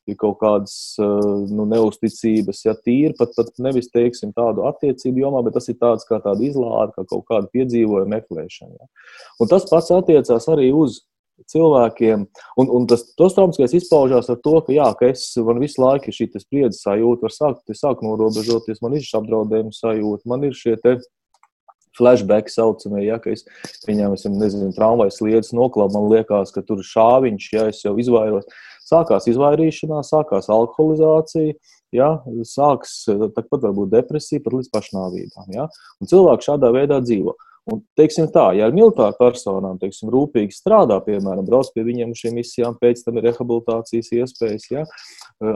[0.09, 5.57] ir kaut kādas nu, neusticības, ja tīri pat, pat nevis, teiksim, tādu attiecību jomā, bet
[5.57, 8.77] tas ir tāds kā tāda izlāde, kā kaut kāda piedzīvojuma meklēšana.
[8.77, 8.89] Ja.
[9.41, 11.01] Un tas pats attiecās arī uz
[11.51, 12.25] cilvēkiem.
[12.61, 16.17] Un, un tas traumatiskais izpaužās ar to, ka, jā, ka es man visu laiku ir
[16.17, 20.77] šī spriedzes sajūta, var sākt, sākt norobežoties, man ir šis apdraudējums sajūta, man ir šie
[20.81, 20.99] te
[21.97, 23.43] flashback saucamie, ja, es
[23.87, 27.97] viņam, es nezinu, tramvajas sliedas noklāpu, man liekas, ka tur ir šāviņš, ja es jau
[27.99, 28.47] izvairos.
[28.87, 31.55] Sākās izvairīšanās, sākās alkoholizācija,
[31.95, 32.09] ja,
[32.47, 35.51] sāks tāpat varbūt depresija, pat līdz pašnāvībām.
[35.55, 35.67] Ja,
[36.01, 37.35] un cilvēki šādā veidā dzīvo.
[37.69, 42.23] Un, teiksim tā, ja ar militāru personām teiksim, rūpīgi strādā, piemēram, brauc pie viņiem uz
[42.23, 44.87] šīm misijām, pēc tam ir rehabilitācijas iespējas, ja,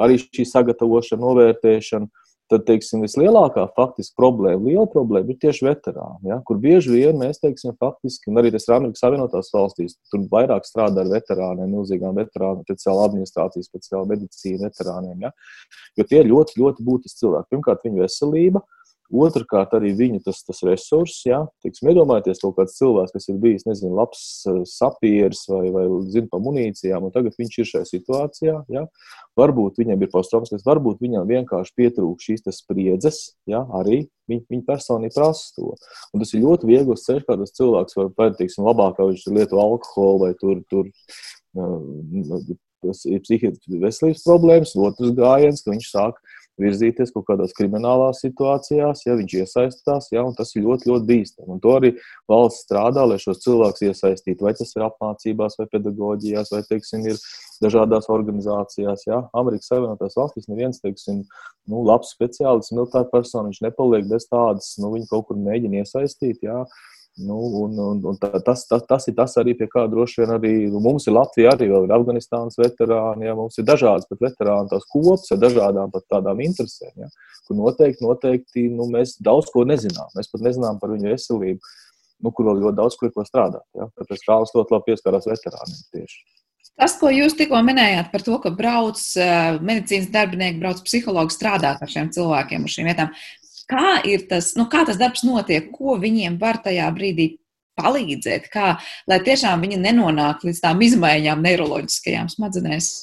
[0.06, 2.12] arī šī sagatavošana, novērtēšana,
[2.54, 7.42] tad, teiksim, vislielākā faktiski problēma, liela problēma ir tieši veterāni, ja, kur bieži vien mēs,
[7.42, 12.22] teiksim, faktiski, un arī tas ir Amerikas Savienotās valstīs, tur vairāk strādā ar veterāniem, milzīgām
[12.22, 15.34] veterāniem, speciāla administrācija, speciāla medicīna veterāniem, ja,
[15.98, 17.50] jo tie ir ļoti, ļoti būtiski cilvēki.
[17.56, 18.62] Pirmkārt, viņu veselība,
[19.14, 23.66] Otrakārt, arī viņu tas, tas resurss, ja, teiksim, iedomājieties kaut kāds cilvēks, kas ir bijis,
[23.68, 28.56] nezinu, labs eh, sapieris vai, vai zina par munīcijām, un tagad viņš ir šajā situācijā,
[28.74, 28.86] ja,
[29.38, 35.14] varbūt viņam ir posttraumas, varbūt viņam vienkārši pietrūk šīs spriedzes, ja, arī viņa, viņa personīgi
[35.20, 35.76] prasa to.
[36.10, 39.28] Un tas ir ļoti viegls ceļš, kā tas cilvēks var, vai, teiksim, labāk, ka viņš
[39.38, 40.90] lieto alkoholu vai tur, tur
[42.86, 46.20] tas ir psihiatriskas veselības problēmas, otrs gājiens, ka viņš sāk
[46.62, 51.50] virzīties kaut kādās kriminālās situācijās, ja viņš iesaistās, ja, un tas ir ļoti, ļoti bīstami.
[51.56, 51.92] Un to arī
[52.32, 54.46] valsts strādā, lai šos cilvēkus iesaistītu.
[54.48, 57.20] Vai tas ir apmācībās, vai pedagoģijās, vai, teiksim, ir
[57.64, 59.06] dažādās organizācijās.
[59.10, 59.22] Ja.
[59.38, 61.24] Amerikas Savienotās valstīs neviens, teiksim,
[61.72, 66.44] nu, labs speciālists, militāra persona, viņš nepaliek bez tādas, nu, viņi kaut kur mēģina iesaistīt.
[66.46, 66.64] Ja.
[67.16, 70.50] Nu, un, un, un tas, tas, tas ir tas arī, pie kā droši vien arī
[70.68, 73.30] nu, mums ir Latvija, arī ir Afganistānas veterāni.
[73.30, 77.08] Ja, mums ir dažādas pat veterānu tās kopas ar dažādām pat tādām interesēm, ja,
[77.48, 80.12] kur noteikti, noteikti nu, mēs daudz ko nezinām.
[80.18, 81.76] Mēs pat nezinām par viņu veselību,
[82.20, 83.64] nu, kur vēl ļoti daudz ko ir ko strādāt.
[83.80, 83.88] Ja.
[84.02, 86.20] Tāpēc Kāls ļoti labi pieskarās veterāniem tieši.
[86.76, 91.80] Tas, ko jūs tikko minējāt par to, ka brauc uh, medicīnas darbinieki, brauc psihologi strādāt
[91.80, 93.16] ar šiem cilvēkiem, uz šīm vietām,
[93.70, 97.32] Kā ir tas, nu, kā tas darbs notiek, ko viņiem var tajā brīdī
[97.80, 98.76] palīdzēt, kā,
[99.10, 102.94] lai tiešām viņi nenonāk līdz tām izmaiņām neiroloģiskajām smadzenēs?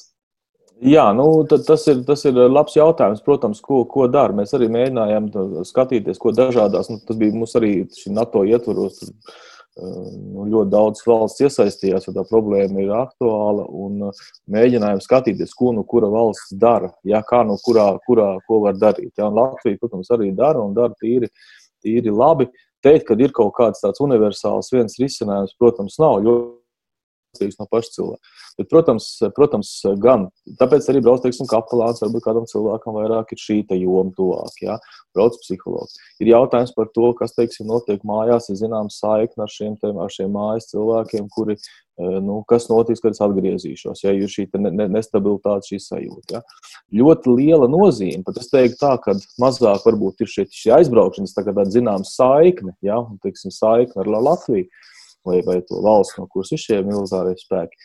[0.83, 3.22] Jā, nu, tas, ir, tas ir labs jautājums.
[3.22, 4.35] Protams, ko, ko dara.
[4.35, 5.29] Mēs arī mēģinājām
[5.68, 6.90] skatīties, ko dažādās.
[6.90, 8.98] Nu, tas bija mums arī NATO ietvaros.
[8.98, 9.12] Tur,
[9.81, 13.67] nu, ļoti daudz valsts iesaistījās, jo tā problēma ir aktuāla.
[14.53, 19.15] Mēģinājām skatīties, ko nu kura valsts dara, ja, kā nu kurā, kurā ko var darīt.
[19.19, 21.31] Ja, Latvija, protams, arī dara un dara tīri,
[21.85, 22.51] tīri labi.
[22.83, 26.19] Teikt, ka ir kaut kāds tāds universāls viens risinājums, protams, nav.
[26.27, 26.62] Ļoti
[27.33, 28.33] atkarīgs no paša cilvēka.
[28.59, 29.71] Bet, protams, protams,
[30.03, 30.29] gan
[30.61, 34.79] tāpēc arī brauc, teiksim, kapelāns, varbūt kādam cilvēkam vairāk ir šī joma tuvāk, jā,
[35.16, 35.97] brauc psihologs.
[36.21, 40.12] Ir jautājums par to, kas, teiksim, notiek mājās, ir zināms saikni ar šiem, te, ar
[40.12, 44.73] šiem mājas cilvēkiem, kuri, e, nu, kas notiks, kad es atgriezīšos, ja ir šī ne,
[44.83, 46.38] ne, nestabilitāte, šī sajūta.
[46.38, 46.79] Ja.
[47.03, 51.47] Ļoti liela nozīme, pat es teiktu tā, ka mazāk varbūt ir šī, šī aizbraukšanas, tā
[51.47, 54.68] kā tāda zināma saikne, ja, un, teiksim, saikne ar Latviju
[55.27, 57.79] vai, vai to valsts, no kuras ir šie militārie spēki.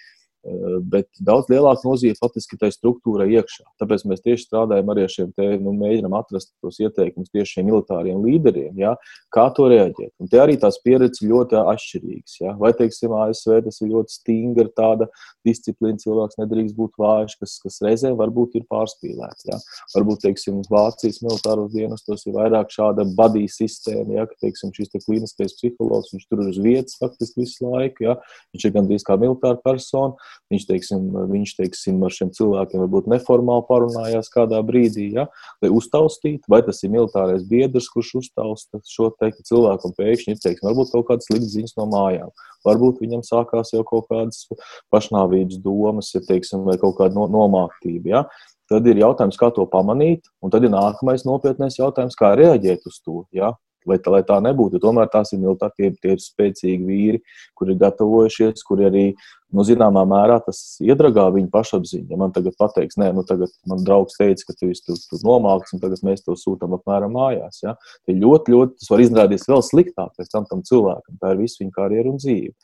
[0.48, 3.66] Eh, bet daudz lielāka nozīme faktiski tai struktūrai iekšā.
[3.82, 7.68] Tāpēc mēs tieši strādājam arī ar šiem te, nu, mēģinām atrast tos ieteikumus tieši šiem
[7.68, 8.94] militāriem līderiem, ja,
[9.34, 10.14] kā to reaģēt.
[10.24, 12.38] Un te arī tās pieredzes ļoti atšķirīgas.
[12.40, 12.54] Ja.
[12.62, 15.10] Vai, teiksim, ASV tas ir ļoti stingra tāda
[15.48, 19.50] disciplīna, cilvēks nedrīkst būt vājš, kas, kas reizēm varbūt ir pārspīlēts.
[19.52, 19.60] Ja.
[19.98, 25.04] Varbūt, teiksim, Vācijas militāros dienestos ir vairāk šāda badīja sistēma, ja, ka, teiksim, šis te
[25.04, 28.18] klīniskais psihologs, viņš tur ir uz vietas faktiski visu laiku, ja.
[28.56, 30.16] viņš ir gandrīz kā militāra persona
[30.52, 35.28] Viņš, teiksim, viņš teiksim, ar šiem cilvēkiem varbūt neformāli parunājās kādā brīdī, ja,
[35.64, 40.44] lai uztaustītu, vai tas ir militārais biedrs, kurš uztausta šo teikt, cilvēku, un pēkšņi ir
[40.44, 42.32] teiksim, varbūt kaut kādas sliktas ziņas no mājām.
[42.68, 44.48] Varbūt viņam sākās jau kaut kādas
[44.94, 48.14] pašnāvības domas, ja, teiksim, vai kaut kāda no, nomāktība.
[48.14, 48.24] Ja.
[48.68, 53.00] Tad ir jautājums, kā to pamanīt, un tad ir nākamais nopietnais jautājums, kā reaģēt uz
[53.00, 53.22] to.
[53.36, 53.54] Ja?
[53.88, 57.22] Lai tā, lai tā nebūtu, tomēr tās ir militāri, tie, tie ir spēcīgi vīri,
[57.58, 59.06] kuri ir gatavojušies, kuri arī
[59.54, 62.08] nu, zināmā mērā tas iedragā viņa pašapziņu.
[62.12, 65.74] Ja man tagad pateiks, nē, nu, tagad man draugs teica, ka tu tur, tur nomāks,
[65.76, 67.62] un tagad mēs to sūtām apmēram mājās.
[67.64, 67.78] Ja?
[68.08, 71.20] Tie ļoti, ļoti, tas var izrādīties vēl sliktāk pēc tam tam cilvēkam.
[71.22, 72.56] Tā ir visu viņa karjeru un dzīve.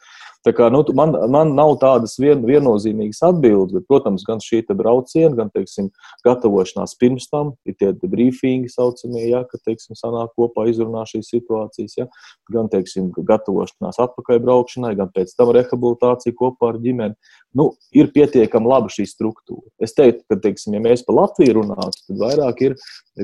[0.43, 5.51] Kā, nu, man, man nav tādas vien, viennozīmīgas atbildes, bet, protams, gan šī brauciena, gan,
[5.53, 5.87] teiksim,
[6.27, 11.95] gatavošanās pirms tam, ir tie brīfingi saucamie, ja, ka, teiksim, sanāk kopā izrunā šīs situācijas,
[12.01, 12.09] ja,
[12.51, 17.15] gan, teiksim, gatavošanās atpakaļ braukšanai, gan pēc tam rehabilitācija kopā ar ģimeni.
[17.53, 19.67] Nu, ir pietiekami laba šī struktūra.
[19.83, 22.77] Es teiktu, ka, teiksim, ja mēs par Latviju runātu, tad vairāk ir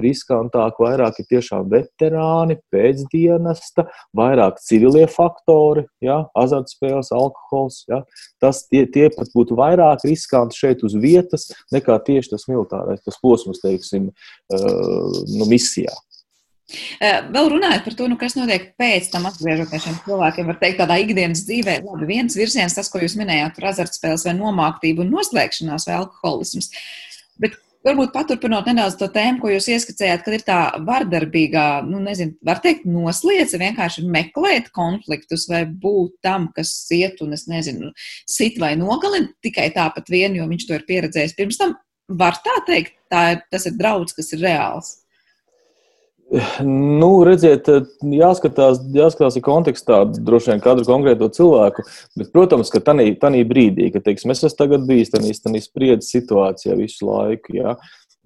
[0.03, 7.83] riskantāk, vairāk ir tiešām veterāni, pēcdienesta, vairāk civilie faktori, ja, azartspēles, alkohols.
[7.89, 8.03] Ja.
[8.41, 13.17] Tas tie, tie pat būtu vairāk riskanti šeit uz vietas nekā tieši tas militārais tas
[13.21, 15.95] posms, teiksim, uh, nu, misijā.
[17.01, 20.77] Eh, vēl runājot par to, nu, kas notiek pēc tam, atgriežoties šiem cilvēkiem, var teikt,
[20.83, 25.09] tādā ikdienas dzīvē, labi, viens virziens, tas, ko jūs minējāt par azartspēles vai nomāktību un
[25.15, 26.69] noslēgšanās vai alkoholisms.
[27.41, 32.35] Bet varbūt paturpinot nedaudz to tēmu, ko jūs ieskicējāt, kad ir tā vardarbīgā, nu, nezinu,
[32.45, 37.93] var teikt, nosliece vienkārši meklēt konfliktus vai būt tam, kas iet un, es nezinu,
[38.29, 41.77] sit vai nogalina tikai tāpat vien, jo viņš to ir pieredzējis pirms tam.
[42.09, 44.95] Var tā teikt, tā ir, tas ir draudz, kas ir reāls.
[46.61, 47.65] Nu, redziet,
[48.05, 51.85] jāskatās, jāskatās ir kontekstā droši vien katru konkrēto cilvēku.
[52.19, 57.09] Bet, protams, ka tajā brīdī, kad teiksim, es esmu tagad bijis tādā spriedzes situācijā visu
[57.09, 57.73] laiku, ja,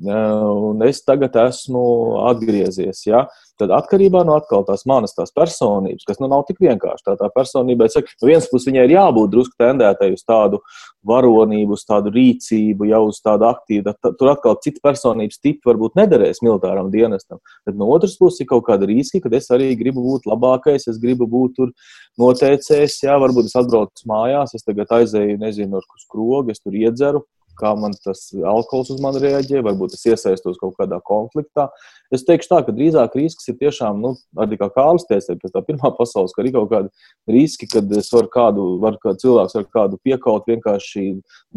[0.02, 1.84] un es tagad esmu
[2.30, 3.04] atgriezies.
[3.06, 3.28] Ja?
[3.60, 7.04] Tad atkarībā no atkal tās manas tās personības, kas nu nav tik vienkārši.
[7.06, 10.60] Tā, tā personība, es saku, no vienas puses viņai ir jābūt drusku tendētai uz tādu
[11.06, 13.94] varonību, uz tādu rīcību, jau uz tādu aktīvu.
[14.18, 17.44] Tur atkal cits personības tips varbūt nederēs militāram dienestam.
[17.68, 20.98] Bet no otras puses ir kaut kāda riska, ka es arī gribu būt labākais, es
[21.02, 21.72] gribu būt tur
[22.20, 26.74] noteicējis, jā, varbūt es atbraucu mājās, es tagad aizēju, nezinu, ar kur skrogu, es tur
[26.74, 27.24] iedzeru
[27.60, 31.68] kā man tas alkohols uz mani reaģē, varbūt es iesaistos kaut kādā konfliktā.
[32.14, 35.64] Es teikšu tā, ka drīzāk risks ir tiešām, nu, arī kā Kārlis teica, pēc tā
[35.68, 39.68] pirmā pasaules, ka ir kaut kādi riski, kad es varu kādu, var kādu cilvēks ar
[39.78, 41.06] kādu piekaut vienkārši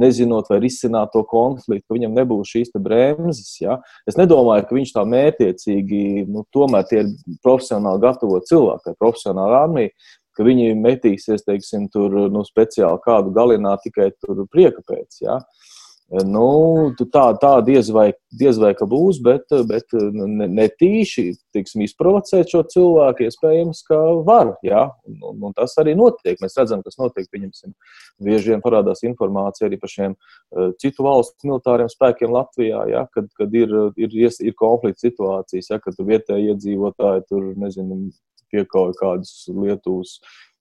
[0.00, 3.56] nezinot vai risināt to konfliktu, ka viņam nebūs šīs bremzes.
[3.62, 3.80] Ja?
[4.08, 7.12] Es nedomāju, ka viņš tā mērķiecīgi, nu, tomēr tie ir
[7.44, 9.92] profesionāli gatavoti cilvēki, profesionāla armija
[10.36, 14.10] ka viņi metīsies, teiksim, tur nu, speciāli kādu galināt tikai
[14.52, 15.22] prieka pēc.
[15.24, 15.40] Ja?
[16.06, 21.24] Nu, tā, tā diez, vai, diez vai ka būs, bet, bet ne, ne tīši
[21.56, 23.98] tiksim, izprovocēt šo cilvēku, iespējams, ka
[24.28, 24.52] var.
[24.62, 24.84] Ja?
[25.10, 26.38] Un, un tas arī notiek.
[26.42, 27.26] Mēs redzam, kas notiek.
[27.32, 27.74] Pieņemsim,
[28.22, 33.02] bieži vien parādās informācija arī par šiem uh, citu valstu militāriem spēkiem Latvijā, ja?
[33.10, 35.82] kad, kad ir, ir, ir konflikts situācijas, ja?
[35.82, 38.04] kad vietējie iedzīvotāji tur nezinu,
[38.54, 40.20] piekauja kādus Lietuvas.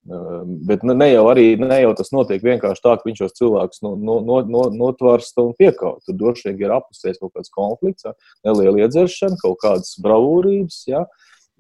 [0.09, 3.83] Ehm, bet ne jau, arī, ne jau tas notiek vienkārši tā, ka viņš šos cilvēkus
[3.85, 5.99] no, no, no, no, notvarsta un piekauj.
[6.07, 8.15] Tur droši vien ir apusēs kaut kāds konflikts, ja?
[8.49, 10.83] neliela iedzeršana, kaut kādas bravūrības.
[10.89, 11.05] Ja?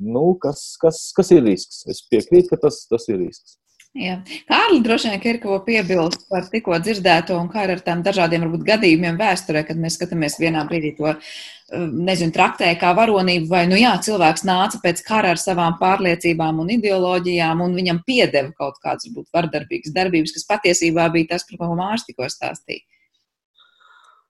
[0.01, 1.85] Nu, kas, kas, kas ir risks?
[1.91, 3.60] Es piekrītu, ka tas, tas ir risks.
[3.99, 4.21] Jā.
[4.47, 8.63] Kārli droši vien ir ko piebilst par tikko dzirdēto un kā ar tām dažādiem varbūt
[8.69, 11.11] gadījumiem vēsturē, kad mēs skatāmies vienā brīdī to,
[11.75, 16.61] um, nezinu, traktē kā varonību, vai, nu jā, cilvēks nāca pēc kara ar savām pārliecībām
[16.63, 21.59] un ideoloģijām, un viņam piedeva kaut kādas, varbūt, vardarbīgas darbības, kas patiesībā bija tas, par
[21.59, 22.87] ko Mārs tikko stāstīja.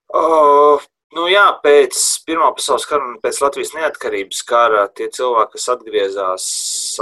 [0.08, 0.80] Uh,
[1.10, 6.44] Nu, jā, pēc Pirmā pasaules kara un pēc Latvijas neatkarības kara tie cilvēki, kas atgriezās,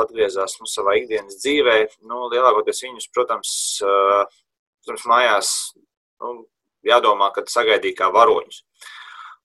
[0.02, 1.78] atgriezās nu, savā ikdienas dzīvē,
[2.10, 5.52] nu, lielākoties viņus, protams, protams mājās
[6.22, 6.34] nu,
[6.86, 8.62] jādomā, ka sagaidīja kā varoņus.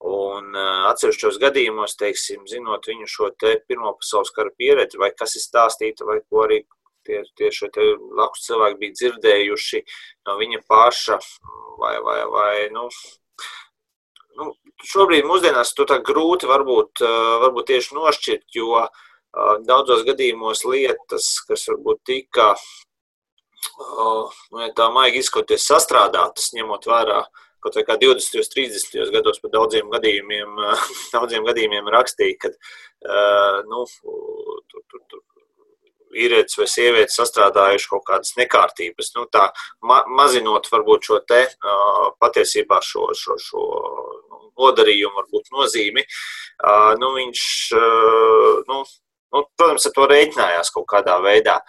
[0.04, 0.52] Un
[0.90, 6.18] atsevišķos gadījumos, teiksim, zinot viņu šo Pirmā pasaules kara pieredzi, vai kas ir stāstīta, vai
[6.28, 6.66] ko arī
[7.08, 7.50] tie, tie
[8.12, 9.84] blakus cilvēki bija dzirdējuši
[10.28, 11.20] no viņa paša,
[11.80, 12.90] vai, vai, vai nu,
[14.40, 14.52] nu,
[14.92, 17.04] šobrīd mūsdienās to tā grūti varbūt,
[17.46, 18.84] varbūt tieši nošķirt, jo
[19.68, 22.54] daudzos gadījumos lietas, kas varbūt tika,
[23.80, 27.24] nu, ja tā maigi izskoties, sastrādātas, ņemot vērā
[27.64, 28.42] kaut kā 20.
[28.42, 29.12] un 30.
[29.16, 30.58] gados par daudziem gadījumiem,
[31.16, 32.52] daudziem gadījumiem rakstīja, ka
[33.70, 35.22] nu, tur, tur, tur
[36.14, 39.14] vīrietis vai sieviete sastrādājuši kaut kādas nekārtības.
[39.18, 39.48] Nu, tā,
[39.88, 41.46] ma mazinot varbūt šo te
[42.22, 43.64] patiesībā šo, šo, šo
[44.60, 46.04] nodarījumu, varbūt nozīmi,
[47.02, 47.46] nu, viņš,
[48.70, 48.84] nu,
[49.34, 51.60] nu, protams, ar to rēķinājās kaut kādā veidā.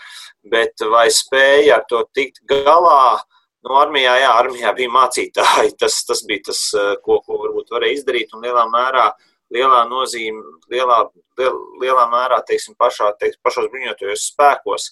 [0.45, 3.21] Bet vai spēja ar to tikt galā?
[3.65, 5.77] Nu, armijā, jā, armijā bija mācītāji.
[5.81, 6.67] Tas, tas bija tas,
[7.05, 8.35] ko, ko varbūt varēja izdarīt.
[8.37, 9.09] Un lielā mērā
[9.55, 10.43] lielā nozīme,
[10.73, 11.03] lielā,
[11.39, 14.89] liel, lielā mērā teiksim, pašā, teiksim, pašos bruņotajos spēkos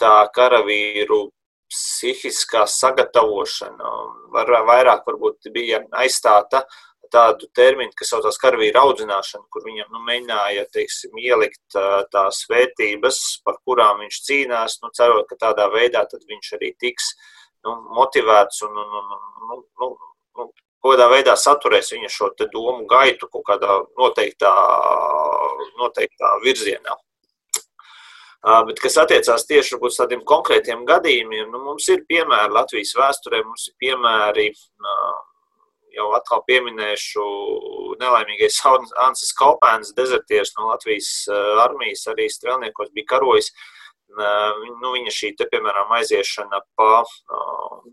[0.00, 1.26] tā karavīru
[1.72, 3.92] psihiskā sagatavošana
[4.34, 6.62] var, vairāk varbūt bija aizstāta
[7.12, 11.78] tādu terminu, kas saucās karavīra audzināšana, kur viņam nu, mēģināja teiksim, ielikt
[12.12, 17.14] tās vērtības, par kurām viņš cīnās, nu, cerot, ka tādā veidā viņš arī tiks
[17.66, 19.90] nu, motivēts un, un, un, un nu,
[20.38, 20.50] nu,
[20.86, 24.52] kādā veidā saturēs viņa šo domu gaitu kaut kādā noteiktā,
[25.80, 26.96] noteiktā virzienā.
[28.66, 33.66] Bet, kas attiecās tieši uz tādiem konkrētiem gadījumiem, nu, mums ir piemēri Latvijas vēsturē, mums
[33.72, 34.52] ir piemēri,
[35.96, 37.24] jau atkal pieminēšu,
[38.00, 38.60] nelaimīgais
[39.06, 41.10] Ansis Kaupēns, dezertieris no Latvijas
[41.64, 43.50] armijas, arī strēlniekos bija karojis.
[44.16, 47.02] Nu, viņa šī, te, piemēram, aiziešana pa,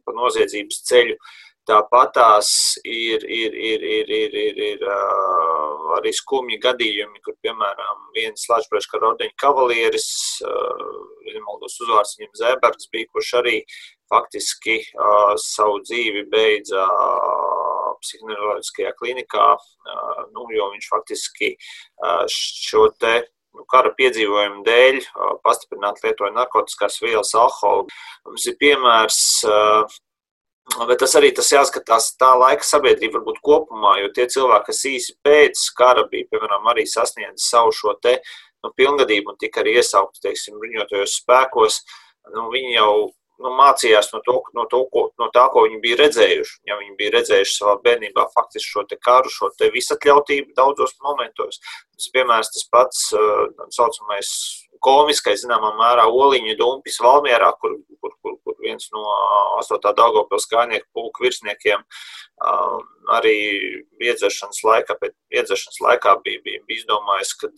[0.05, 1.17] pa noziedzības ceļu
[1.63, 2.47] Tāpatās
[2.83, 4.81] ir, ir, ir, ir, ir, ir, ir
[5.95, 10.09] arī skumji gadījumi, kur, piemēram, viens Latvijas kara ordeņa kavalieris,
[10.43, 13.55] uh, maldos uzvārds viņam Zēbergs bija, kurš arī
[14.11, 14.81] faktiski
[15.39, 16.83] savu dzīvi beidza
[18.03, 19.47] psihoneuroloģiskajā klinikā,
[20.35, 21.53] nu, jo viņš faktiski
[22.31, 23.15] šo te
[23.53, 25.01] nu, kara piedzīvojumu dēļ
[25.45, 27.87] pastiprināti lietoja narkotikās vielas, alkoholu.
[28.29, 29.21] Mums ir piemērs
[30.63, 35.15] Bet tas arī tas jāskatās tā laika sabiedrība, varbūt kopumā, jo tie cilvēki, kas īsi
[35.25, 38.15] pēc kara bija, piemēram, arī sasniedz savu šo te
[38.63, 41.81] nu, pilngadību un tika arī iesaukti, teiksim, bruņotajos spēkos,
[42.31, 42.93] nu, viņi jau
[43.43, 46.59] nu, mācījās no, to, no, to, ko, no tā, ko viņi bija redzējuši.
[46.69, 51.61] Ja viņi bija redzējuši savā bērnībā faktiski šo te karu, šo te visatļautību daudzos momentos.
[51.93, 54.29] Tas, piemēram, tas pats tā saucamais
[54.83, 59.03] komiskais, zināmā mērā, oliņu dumpis Valmierā, kur, kur, kur, kur viens no
[59.61, 59.79] 8.
[59.95, 61.85] Daugavpils kājnieku pulku virsniekiem
[63.13, 63.35] arī
[64.03, 67.51] iedzeršanas laikā, pēc iedzeršanas laikā bija, bija, bija izdomājis, ka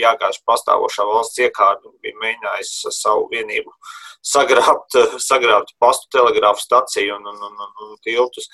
[0.00, 3.72] jāgāž pastāvošā valsts iekārta un bija mēģinājis savu vienību
[4.24, 8.48] sagrābt, sagrābt pastu telegrāfu staciju un, un, un, un tiltus.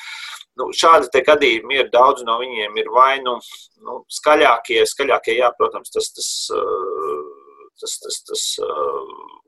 [0.58, 3.38] Nu, šādi gadījumi ir daudz no viņiem, ir vai nu,
[3.86, 6.30] nu skaļākie, skaļākie, jā, protams, tas, tas,
[7.80, 8.46] tas, tas, tas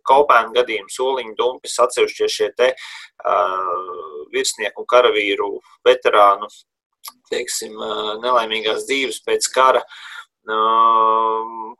[0.08, 5.50] kaupēnu gadījums, soliņu dumpis, atsevišķie šie te uh, virsnieku un karavīru
[5.86, 6.48] veterānu,
[7.30, 9.84] teiksim, uh, nelaimīgās dzīves pēc kara.
[10.42, 11.74] Uh,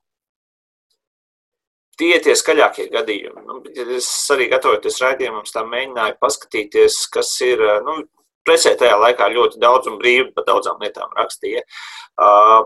[2.03, 3.45] tie ir tie skaļākie gadījumi.
[3.47, 3.61] Nu,
[3.95, 7.63] es arī gatavoties raidījumam, tā mēģināju paskatīties, kas ir.
[7.87, 8.03] Nu,
[8.43, 11.63] presē tajā laikā ļoti daudz un brīvi par daudzām lietām rakstīja.
[12.19, 12.65] Uh,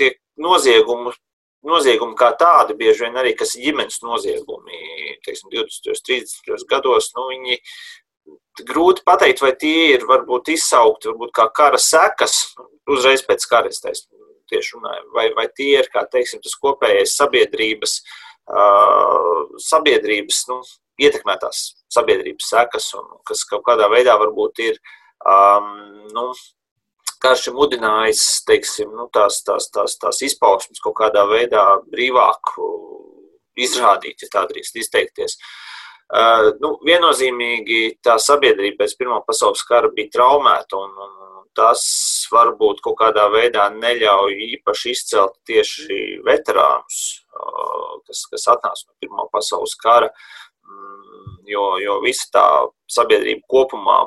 [0.00, 1.12] tie noziegumu
[1.68, 4.78] noziegumi kā tādi, bieži vien arī, kas ir ģimenes noziegumi,
[5.26, 7.58] teiksim, 20, 30 gados, nu, viņi
[8.64, 12.38] grūti pateikt, vai tie ir varbūt izsaukti, varbūt kā kara sekas,
[12.88, 17.98] uzreiz pēc kara es tieši runāju, vai, vai tie ir, kā teiksim, tas kopējais sabiedrības,
[18.00, 18.29] uh,
[19.60, 20.60] sabiedrības, nu,
[21.00, 21.60] ietekmētās
[21.92, 24.80] sabiedrības sekas, un kas kaut kādā veidā varbūt ir,
[25.24, 25.70] um,
[26.14, 26.26] nu,
[27.20, 32.54] karš ir mudinājis teiksim, nu, tās, tās, tās, tās izpausmes kaut kādā veidā brīvāk
[33.60, 35.36] izrādīt, ja tā drīkst izteikties.
[36.10, 41.84] Uh, nu, viennozīmīgi tā sabiedrība pēc Pirmā pasaules kara bija traumēta, un, un tas
[42.32, 47.00] varbūt kaut kādā veidā neļauj īpaši izcelt tieši veterānus,
[48.06, 50.10] kas, kas atnāca no Pirmā pasaules kara,
[50.66, 52.46] mm, jo, jo visa tā
[52.90, 54.00] sabiedrība kopumā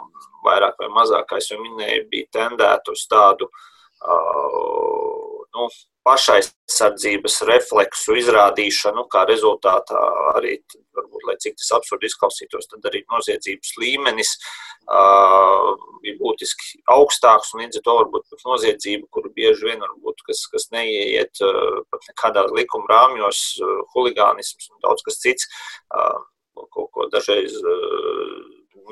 [0.44, 5.23] vairāk vai mazāk, kā jau minēju, bija tendēta uz tādu uh,
[5.54, 5.68] nu,
[6.08, 10.02] pašaizsardzības refleksu izrādīšanu, kā rezultātā
[10.34, 10.58] arī,
[10.98, 15.70] varbūt, lai cik tas absurdi izklausītos, tad arī noziedzības līmenis uh,
[16.04, 20.44] bija būtiski augstāks, un līdz ar to varbūt pat noziedzība, kuru bieži vien varbūt, kas,
[20.52, 25.48] kas neieiet uh, pat nekādā likuma rāmjos, uh, huligānisms un daudz kas cits,
[25.96, 26.20] uh,
[26.68, 28.38] ko, ko dažreiz uh,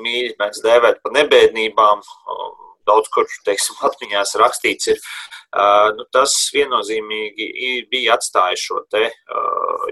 [0.00, 2.00] mīļi mēdz dēvēt par nebēdnībām,
[2.88, 5.04] daudz kur, teiksim, atmiņās rakstīts ir,
[5.98, 9.08] nu, tas viennozīmīgi bija atstājis šo te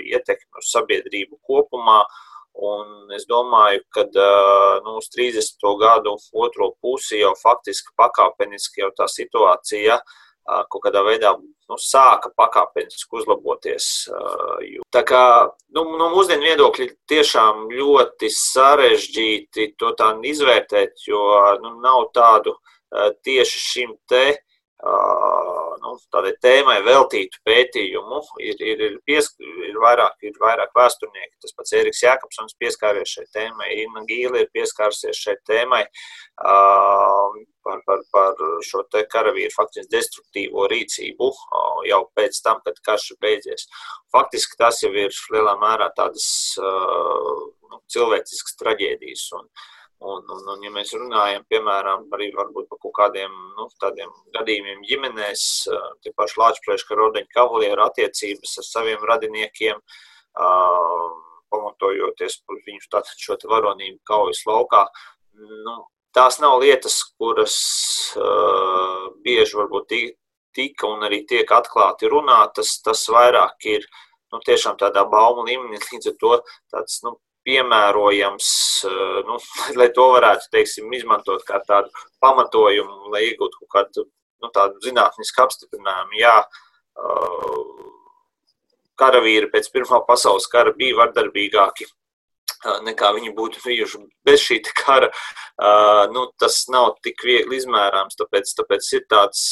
[0.01, 2.01] ietekmi uz sabiedrību kopumā,
[2.61, 4.07] un es domāju, ka
[4.85, 5.69] nu, uz 30.
[5.81, 6.17] gadu
[6.47, 10.01] otro pusi jau faktiski pakāpeniski jau tā situācija, ja,
[10.71, 13.87] kaut kādā veidā nu, sāka pakāpeniski uzlaboties.
[14.95, 15.23] Tā kā
[15.77, 21.25] nu, no mūsdienu viedokļa tiešām ļoti sarežģīti to tā izvērtēt, jo
[21.63, 22.57] nu, nav tādu
[23.25, 24.25] tieši šim te
[25.83, 28.21] nu, tādai tēmai veltītu pētījumu.
[28.45, 33.27] Ir, ir, ir, piesk, ir, vairāk, ir vairāk vēsturnieki, tas pats Eriks Jākapsons pieskāries šai
[33.37, 35.85] tēmai, Inna Gīla ir pieskārusies šai tēmai
[37.65, 41.31] par, par, par šo te karavīru faktiski destruktīvo rīcību
[41.89, 43.67] jau pēc tam, kad karš ir beidzies.
[44.15, 49.29] Faktiski tas jau ir lielā mērā tādas nu, cilvēciskas traģēdijas.
[49.41, 49.51] Un,
[50.01, 55.43] Un, un, un, ja mēs runājam, piemēram, arī par kaut kādiem nu, tādiem gadījumiem ģimenēs,
[56.01, 59.83] tie paši Latvijas karodeņu kavalieru attiecības ar saviem radiniekiem,
[60.41, 61.05] uh,
[61.53, 64.87] pamatojoties par viņu tātad šo te varonību kaujas laukā,
[65.69, 65.77] nu,
[66.17, 67.61] tās nav lietas, kuras
[68.17, 69.99] uh, bieži varbūt
[70.57, 73.85] tika un arī tiek atklāti runātas, tas vairāk ir
[74.33, 76.39] nu, tiešām tādā baumu līmenī, līdz ar to
[76.73, 77.19] tāds, nu,
[77.49, 78.49] piemērojams,
[78.89, 79.39] eh, nu,
[79.81, 84.09] lai to varētu teiksim, izmantot kā tādu pamatojumu, lai iegūtu kaut kādu
[84.41, 84.53] nu,
[84.85, 86.21] zinātnisku apstiprinājumu.
[86.21, 87.63] Jā, eh,
[89.01, 95.09] karavīri pēc Pirmā pasaules kara bija vardarbīgāki eh, nekā viņi būtu bijuši bez šī kara.
[96.13, 99.43] Nu, tas nav tik viegli izmērāms, tāpēc, tāpēc ir tāds,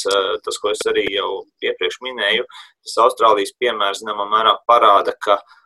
[0.41, 2.47] tas, ko es arī jau iepriekš minēju,
[2.81, 5.59] tas Austrālijas piemērs zināmā mērā parāda, ka uh,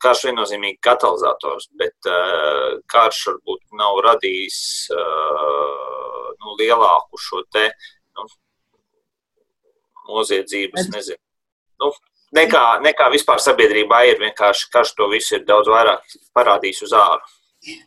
[0.00, 2.08] Karš viennozīmīgi katalizators, bet
[2.90, 4.60] karš varbūt nav radījis
[6.40, 7.66] nu, lielāku šo te
[8.16, 8.24] nu,
[10.08, 11.20] noziedzības, nezinu.
[11.80, 11.92] Nu,
[12.36, 17.39] nekā, nekā vispār sabiedrībā ir vienkārši karš to visu ir daudz vairāk parādījis uz āru.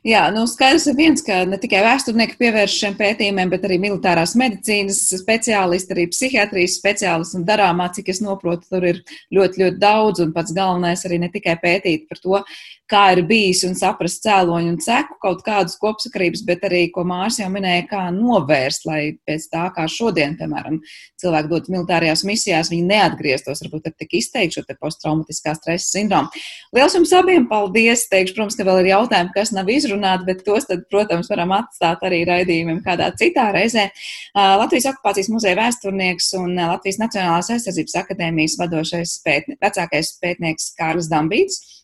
[0.06, 4.36] Jā, nu skaidrs ir viens, ka ne tikai vēsturnieki pievērš šiem pētījumiem, bet arī militārās
[4.38, 9.00] medicīnas speciālisti, arī psihiatrijas speciālisti un darāmā, cik es noprotu, tur ir
[9.34, 12.44] ļoti, ļoti daudz un pats galvenais arī ne tikai pētīt par to,
[12.92, 17.40] kā ir bijis un saprast cēloņu un ceku kaut kādas kopsakarības, bet arī, ko Mārs
[17.40, 20.80] jau minēja, kā novērst, lai pēc tā, kā šodien, piemēram,
[21.22, 26.44] cilvēki dodas militārajās misijās, viņi neatgrieztos, varbūt ar tik izteikti šo posttraumatiskā stresa sindromu.
[26.76, 28.08] Liels jums abiem paldies!
[28.12, 32.04] Teikšu, protams, ka vēl ir jautājumi, kas nav izrunāti, bet tos, tad, protams, varam atstāt
[32.06, 33.88] arī raidījumiem kādā citā reizē.
[34.36, 41.83] Latvijas okupācijas muzeja vēsturnieks un Latvijas Nacionālās aizsardzības akadēmijas vadošais pētnie, vecākais pētnieks Kārlis Dambīts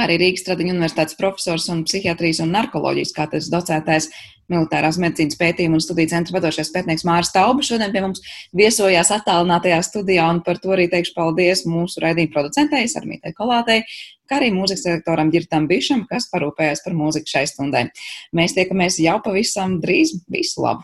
[0.00, 4.08] arī Rīgas Tradiņu universitātes profesors un psihiatrijas un narkoloģijas katrs docētais
[4.52, 8.24] militārās medicīnas pētījuma un studiju centra vadošais pētnieks Māris Tauba šodien pie mums
[8.56, 13.82] viesojās attālinātajā studijā, un par to arī teikšu paldies mūsu raidījuma producentei Sarmītei Kolātei,
[14.28, 17.86] kā arī mūzikas redaktoram Girtam Bišam, kas parūpējās par mūziku šai stundai.
[18.36, 20.18] Mēs tiekamies jau pavisam drīz.
[20.32, 20.82] Visu labu!